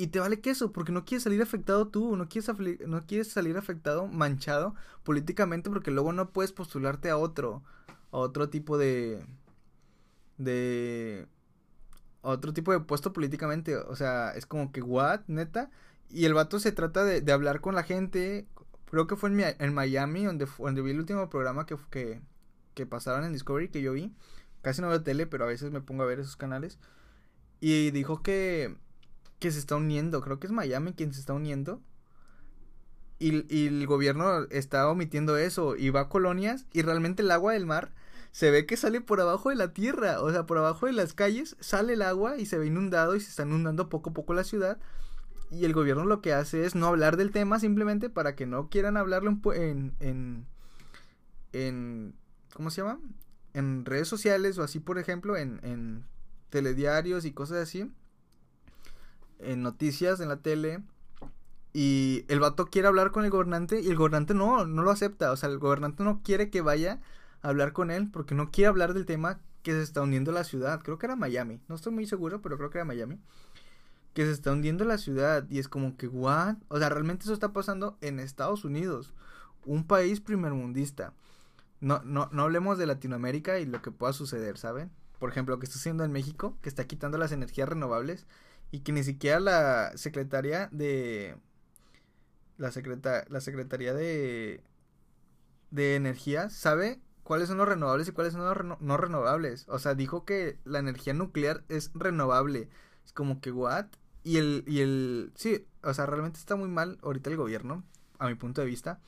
[0.00, 2.50] y te vale queso, porque no quieres salir afectado tú, no quieres,
[2.86, 7.62] no quieres salir afectado, manchado políticamente, porque luego no puedes postularte a otro,
[8.10, 9.22] a otro tipo de,
[10.38, 11.26] de,
[12.22, 15.70] otro tipo de puesto políticamente, o sea, es como que, what, neta,
[16.10, 18.46] y el vato se trata de, hablar con la gente,
[18.90, 20.46] creo que fue en, Miami, donde,
[20.82, 22.20] vi el último programa que, que,
[22.74, 24.14] que pasaron en Discovery, que yo vi,
[24.62, 26.78] casi no veo tele, pero a veces me pongo a ver esos canales,
[27.60, 28.76] y dijo que
[29.40, 30.20] que se está uniendo.
[30.20, 31.82] Creo que es Miami quien se está uniendo.
[33.18, 35.74] Y, y, el gobierno está omitiendo eso.
[35.76, 37.92] Y va a colonias y realmente el agua del mar
[38.32, 40.20] se ve que sale por abajo de la tierra.
[40.20, 43.20] O sea, por abajo de las calles sale el agua y se ve inundado y
[43.20, 44.78] se está inundando poco a poco la ciudad.
[45.50, 48.68] Y el gobierno lo que hace es no hablar del tema simplemente para que no
[48.68, 50.46] quieran hablarlo en, en,
[51.52, 52.14] en
[52.54, 53.00] ¿cómo se llama?
[53.52, 56.04] En redes sociales o así, por ejemplo, en, en
[56.50, 57.90] telediarios y cosas así
[59.42, 60.82] en noticias, en la tele.
[61.72, 65.32] Y el vato quiere hablar con el gobernante y el gobernante no, no lo acepta.
[65.32, 67.00] O sea, el gobernante no quiere que vaya
[67.42, 70.80] hablar con él porque no quiere hablar del tema que se está hundiendo la ciudad.
[70.82, 71.60] Creo que era Miami.
[71.68, 73.18] No estoy muy seguro, pero creo que era Miami.
[74.14, 75.46] Que se está hundiendo la ciudad.
[75.50, 76.56] Y es como que, ¿what?
[76.68, 79.12] O sea, realmente eso está pasando en Estados Unidos.
[79.64, 81.12] Un país primermundista.
[81.80, 84.90] No, no, no hablemos de Latinoamérica y lo que pueda suceder, ¿saben?
[85.18, 88.26] Por ejemplo, lo que está haciendo en México, que está quitando las energías renovables
[88.70, 91.36] y que ni siquiera la secretaria de
[92.58, 94.62] la secreta, la secretaría de
[95.70, 97.00] de energía sabe
[97.30, 99.64] cuáles son los renovables y cuáles son los no renovables.
[99.68, 102.68] O sea, dijo que la energía nuclear es renovable.
[103.04, 103.86] Es como que what?
[104.24, 107.84] Y el y el sí, o sea, realmente está muy mal ahorita el gobierno
[108.18, 108.98] a mi punto de vista.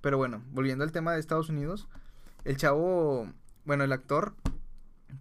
[0.00, 1.88] Pero bueno, volviendo al tema de Estados Unidos,
[2.44, 3.30] el chavo,
[3.66, 4.34] bueno, el actor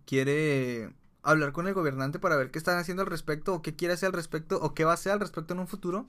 [0.05, 3.95] quiere hablar con el gobernante para ver qué están haciendo al respecto o qué quiere
[3.95, 6.07] hacer al respecto o qué va a hacer al respecto en un futuro.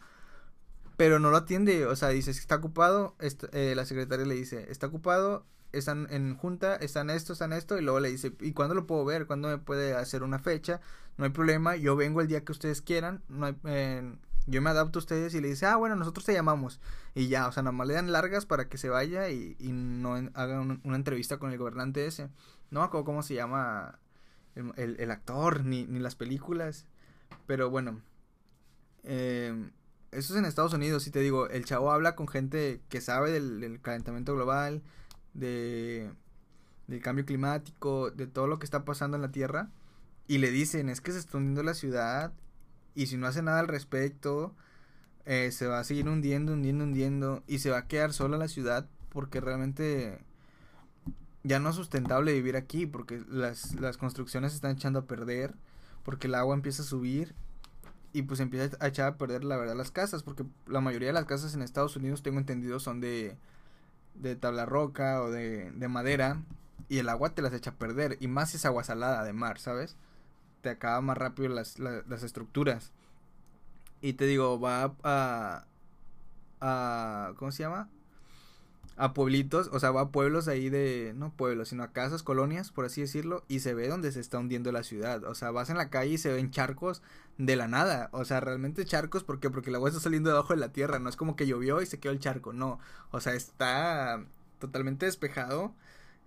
[0.97, 4.87] Pero no lo atiende, o sea, dice, está ocupado, eh, la secretaria le dice, está
[4.87, 8.87] ocupado, están en junta, están esto, están esto, y luego le dice, ¿y cuándo lo
[8.87, 9.27] puedo ver?
[9.27, 10.81] ¿Cuándo me puede hacer una fecha?
[11.17, 14.17] No hay problema, yo vengo el día que ustedes quieran, no hay, eh,
[14.47, 16.81] yo me adapto a ustedes y le dice, ah, bueno, nosotros te llamamos.
[17.15, 20.15] Y ya, o sea, nomás le dan largas para que se vaya y, y no
[20.35, 22.29] haga una entrevista con el gobernante ese.
[22.71, 23.99] No me acuerdo cómo se llama
[24.55, 26.87] el, actor, ni, ni, las películas.
[27.47, 28.01] Pero bueno,
[29.05, 29.71] eh,
[30.11, 31.07] eso es en Estados Unidos.
[31.07, 34.83] Y te digo, el chavo habla con gente que sabe del, calentamiento global,
[35.35, 36.11] de,
[36.87, 39.71] del cambio climático, de todo lo que está pasando en la Tierra.
[40.29, 42.33] Y le dicen, es que se está hundiendo la ciudad.
[42.95, 44.55] Y si no hace nada al respecto,
[45.25, 47.43] eh, se va a seguir hundiendo, hundiendo, hundiendo.
[47.47, 50.19] Y se va a quedar sola la ciudad porque realmente
[51.45, 55.55] ya no es sustentable vivir aquí porque las, las construcciones se están echando a perder,
[56.05, 57.35] porque el agua empieza a subir
[58.13, 61.15] y pues empieza a echar a perder la verdad las casas, porque la mayoría de
[61.15, 63.37] las casas en Estados Unidos, tengo entendido, son de,
[64.15, 66.43] de tabla roca o de, de madera,
[66.89, 69.33] y el agua te las echa a perder, y más si es agua salada de
[69.33, 69.97] mar, ¿sabes?
[70.61, 72.93] Te acaba más rápido las, las estructuras.
[74.01, 75.65] Y te digo, va a,
[76.61, 77.89] a, ¿cómo se llama?
[79.03, 82.71] A pueblitos, o sea, va a pueblos ahí de, no pueblos, sino a casas, colonias,
[82.71, 85.25] por así decirlo, y se ve donde se está hundiendo la ciudad.
[85.25, 87.03] O sea, vas en la calle y se ven charcos
[87.37, 88.11] de la nada.
[88.13, 89.51] O sea, realmente charcos, ¿por qué?
[89.51, 91.87] Porque el agua está saliendo debajo de la tierra, no es como que llovió y
[91.87, 92.79] se quedó el charco, no.
[93.11, 94.25] O sea, está
[94.61, 95.75] totalmente despejado,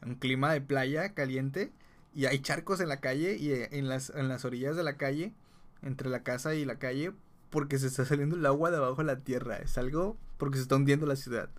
[0.06, 1.72] un clima de playa caliente,
[2.14, 4.98] y hay charcos en la calle y eh, en las, en las orillas de la
[4.98, 5.34] calle,
[5.82, 7.14] entre la casa y la calle,
[7.52, 9.56] porque se está saliendo el agua debajo de la tierra.
[9.60, 11.50] Es algo porque se está hundiendo la ciudad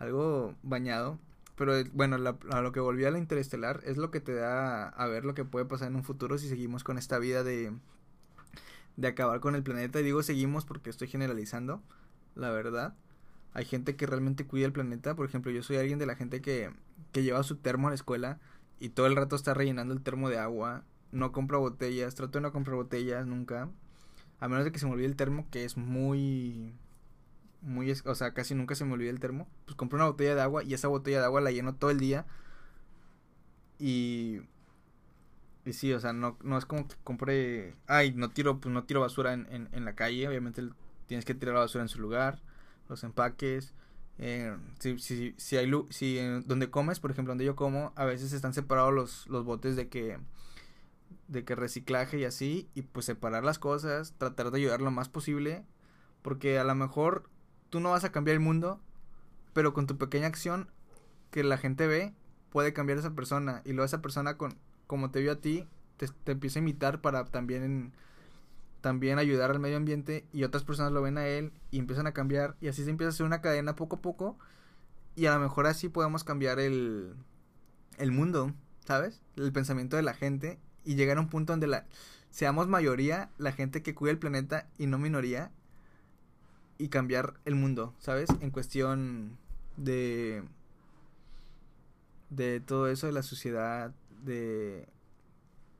[0.00, 1.18] algo bañado.
[1.54, 2.16] Pero bueno,
[2.50, 5.34] a lo que volví a la interestelar es lo que te da a ver lo
[5.34, 7.72] que puede pasar en un futuro si seguimos con esta vida de,
[8.96, 10.00] de acabar con el planeta.
[10.00, 11.82] Y digo seguimos porque estoy generalizando,
[12.34, 12.94] la verdad.
[13.52, 15.14] Hay gente que realmente cuida el planeta.
[15.14, 16.72] Por ejemplo, yo soy alguien de la gente que,
[17.12, 18.40] que lleva su termo a la escuela
[18.78, 20.84] y todo el rato está rellenando el termo de agua.
[21.12, 23.68] No compra botellas, trato de no comprar botellas nunca.
[24.38, 26.72] A menos de que se me olvide el termo, que es muy
[27.62, 29.48] muy, o sea, casi nunca se me olvida el termo.
[29.64, 32.00] Pues compré una botella de agua y esa botella de agua la lleno todo el
[32.00, 32.26] día.
[33.78, 34.40] Y
[35.64, 38.84] y sí, o sea, no, no es como que compré, ay, no tiro, pues no
[38.84, 40.62] tiro basura en, en, la calle, obviamente
[41.06, 42.40] tienes que tirar la basura en su lugar,
[42.88, 43.74] los empaques,
[44.18, 48.32] eh, si, si, si hay si donde comes, por ejemplo, donde yo como, a veces
[48.32, 50.18] están separados los, los botes de que
[51.28, 55.08] de que reciclaje y así, y pues separar las cosas, tratar de ayudar lo más
[55.08, 55.64] posible,
[56.22, 57.28] porque a lo mejor
[57.70, 58.80] tú no vas a cambiar el mundo,
[59.52, 60.68] pero con tu pequeña acción
[61.30, 62.12] que la gente ve,
[62.50, 63.62] puede cambiar a esa persona.
[63.64, 64.56] Y luego esa persona, con,
[64.86, 65.66] como te vio a ti,
[65.96, 67.92] te, empieza a imitar para también,
[68.80, 70.26] también ayudar al medio ambiente.
[70.32, 72.56] Y otras personas lo ven a él y empiezan a cambiar.
[72.60, 74.36] Y así se empieza a hacer una cadena poco a poco.
[75.16, 77.14] Y a lo mejor así podemos cambiar el,
[77.98, 78.52] el mundo,
[78.84, 79.22] ¿sabes?
[79.36, 80.58] El pensamiento de la gente.
[80.84, 81.86] Y llegar a un punto donde la,
[82.30, 85.50] seamos mayoría la gente que cuida el planeta y no minoría
[86.80, 88.30] y cambiar el mundo, ¿sabes?
[88.40, 89.36] En cuestión
[89.76, 90.42] de
[92.30, 93.92] de todo eso de la sociedad,
[94.24, 94.88] de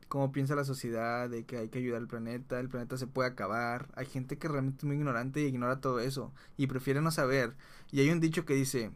[0.09, 3.31] cómo piensa la sociedad, de que hay que ayudar al planeta, el planeta se puede
[3.31, 3.89] acabar.
[3.95, 7.55] Hay gente que realmente es muy ignorante y ignora todo eso y prefiere no saber.
[7.93, 8.91] Y hay un dicho que dice,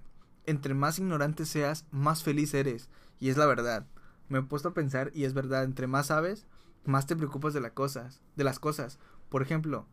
[0.46, 2.88] entre más ignorante seas, más feliz eres.
[3.20, 3.86] Y es la verdad.
[4.28, 6.46] Me he puesto a pensar y es verdad, entre más sabes,
[6.84, 8.98] más te preocupas de las cosas, de las cosas.
[9.28, 9.86] Por ejemplo,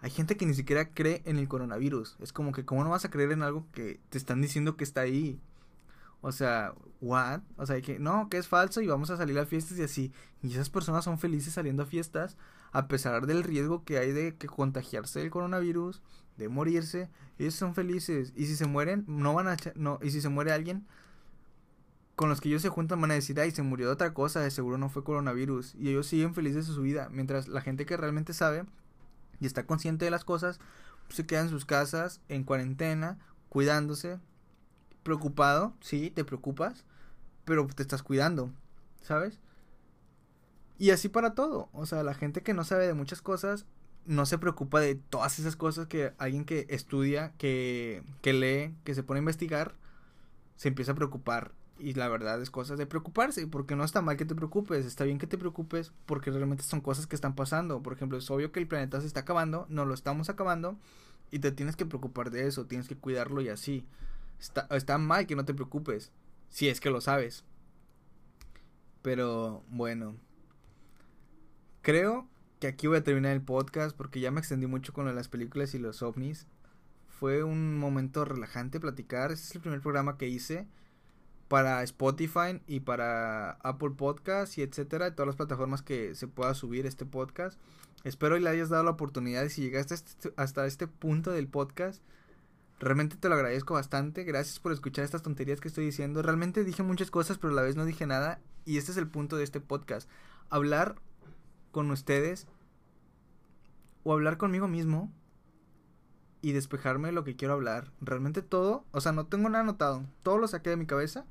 [0.00, 2.16] hay gente que ni siquiera cree en el coronavirus.
[2.20, 4.84] Es como que, ¿cómo no vas a creer en algo que te están diciendo que
[4.84, 5.40] está ahí?
[6.20, 7.40] O sea, ¿what?
[7.56, 10.12] O sea, que no, que es falso y vamos a salir a fiestas y así.
[10.42, 12.36] Y esas personas son felices saliendo a fiestas
[12.72, 16.02] a pesar del riesgo que hay de que contagiarse del coronavirus,
[16.36, 17.08] de morirse.
[17.38, 18.32] Ellos son felices.
[18.36, 19.56] Y si se mueren, no van a...
[19.76, 20.86] No, y si se muere alguien,
[22.16, 24.40] con los que ellos se juntan van a decir, ay, se murió de otra cosa,
[24.40, 25.74] de seguro no fue coronavirus.
[25.76, 27.08] Y ellos siguen felices de su vida.
[27.10, 28.64] Mientras la gente que realmente sabe
[29.40, 30.60] y está consciente de las cosas,
[31.08, 33.18] se queda en sus casas, en cuarentena,
[33.48, 34.18] cuidándose,
[35.02, 36.84] preocupado, sí, te preocupas,
[37.44, 38.50] pero te estás cuidando,
[39.02, 39.38] ¿sabes?
[40.78, 43.66] Y así para todo, o sea, la gente que no sabe de muchas cosas
[44.04, 48.94] no se preocupa de todas esas cosas que alguien que estudia, que, que lee, que
[48.94, 49.74] se pone a investigar,
[50.56, 54.16] se empieza a preocupar y la verdad es cosas de preocuparse, porque no está mal
[54.16, 57.82] que te preocupes, está bien que te preocupes porque realmente son cosas que están pasando.
[57.82, 60.78] Por ejemplo, es obvio que el planeta se está acabando, no lo estamos acabando
[61.30, 63.84] y te tienes que preocupar de eso, tienes que cuidarlo y así.
[64.40, 66.12] Está, está mal que no te preocupes,
[66.48, 67.44] si es que lo sabes.
[69.02, 70.16] Pero bueno,
[71.82, 72.26] creo
[72.58, 75.74] que aquí voy a terminar el podcast porque ya me extendí mucho con las películas
[75.74, 76.46] y los ovnis.
[77.06, 80.66] Fue un momento relajante platicar, este es el primer programa que hice
[81.48, 86.86] para Spotify y para Apple Podcast y etcétera, todas las plataformas que se pueda subir
[86.86, 87.60] este podcast.
[88.04, 91.48] Espero y le hayas dado la oportunidad y si llegaste este, hasta este punto del
[91.48, 92.02] podcast,
[92.78, 94.24] realmente te lo agradezco bastante.
[94.24, 96.22] Gracias por escuchar estas tonterías que estoy diciendo.
[96.22, 99.08] Realmente dije muchas cosas, pero a la vez no dije nada y este es el
[99.08, 100.08] punto de este podcast.
[100.50, 100.96] Hablar
[101.70, 102.46] con ustedes
[104.02, 105.12] o hablar conmigo mismo
[106.46, 107.90] y despejarme de lo que quiero hablar.
[108.00, 110.04] Realmente todo, o sea, no tengo nada anotado.
[110.22, 111.26] Todo lo saqué de mi cabeza.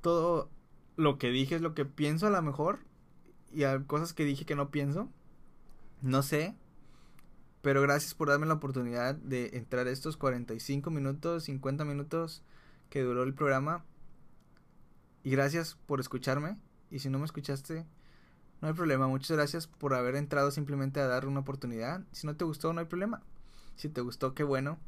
[0.00, 0.50] Todo
[0.96, 2.80] lo que dije es lo que pienso a lo mejor.
[3.52, 5.08] Y hay cosas que dije que no pienso.
[6.02, 6.56] No sé.
[7.62, 12.42] Pero gracias por darme la oportunidad de entrar estos 45 minutos, 50 minutos
[12.88, 13.84] que duró el programa.
[15.22, 16.58] Y gracias por escucharme.
[16.90, 17.86] Y si no me escuchaste,
[18.60, 22.02] No hay problema, muchas gracias por haber entrado simplemente a dar una oportunidad.
[22.10, 23.22] Si no te gustó, no hay problema.
[23.80, 24.78] Si te gustó, qué bueno.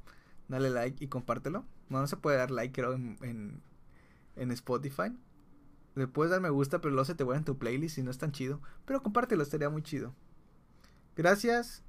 [0.49, 1.65] Dale like y compártelo.
[1.89, 3.63] No, se puede dar like, creo, en,
[4.37, 5.17] en, Spotify.
[5.95, 8.11] Le puedes dar me gusta, pero luego se te vuelve en tu playlist y no
[8.11, 8.61] es tan chido.
[8.85, 10.15] Pero compártelo, estaría muy chido.
[11.17, 11.83] Gracias.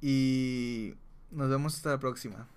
[0.00, 0.94] Y
[1.30, 2.48] nos vemos hasta la próxima.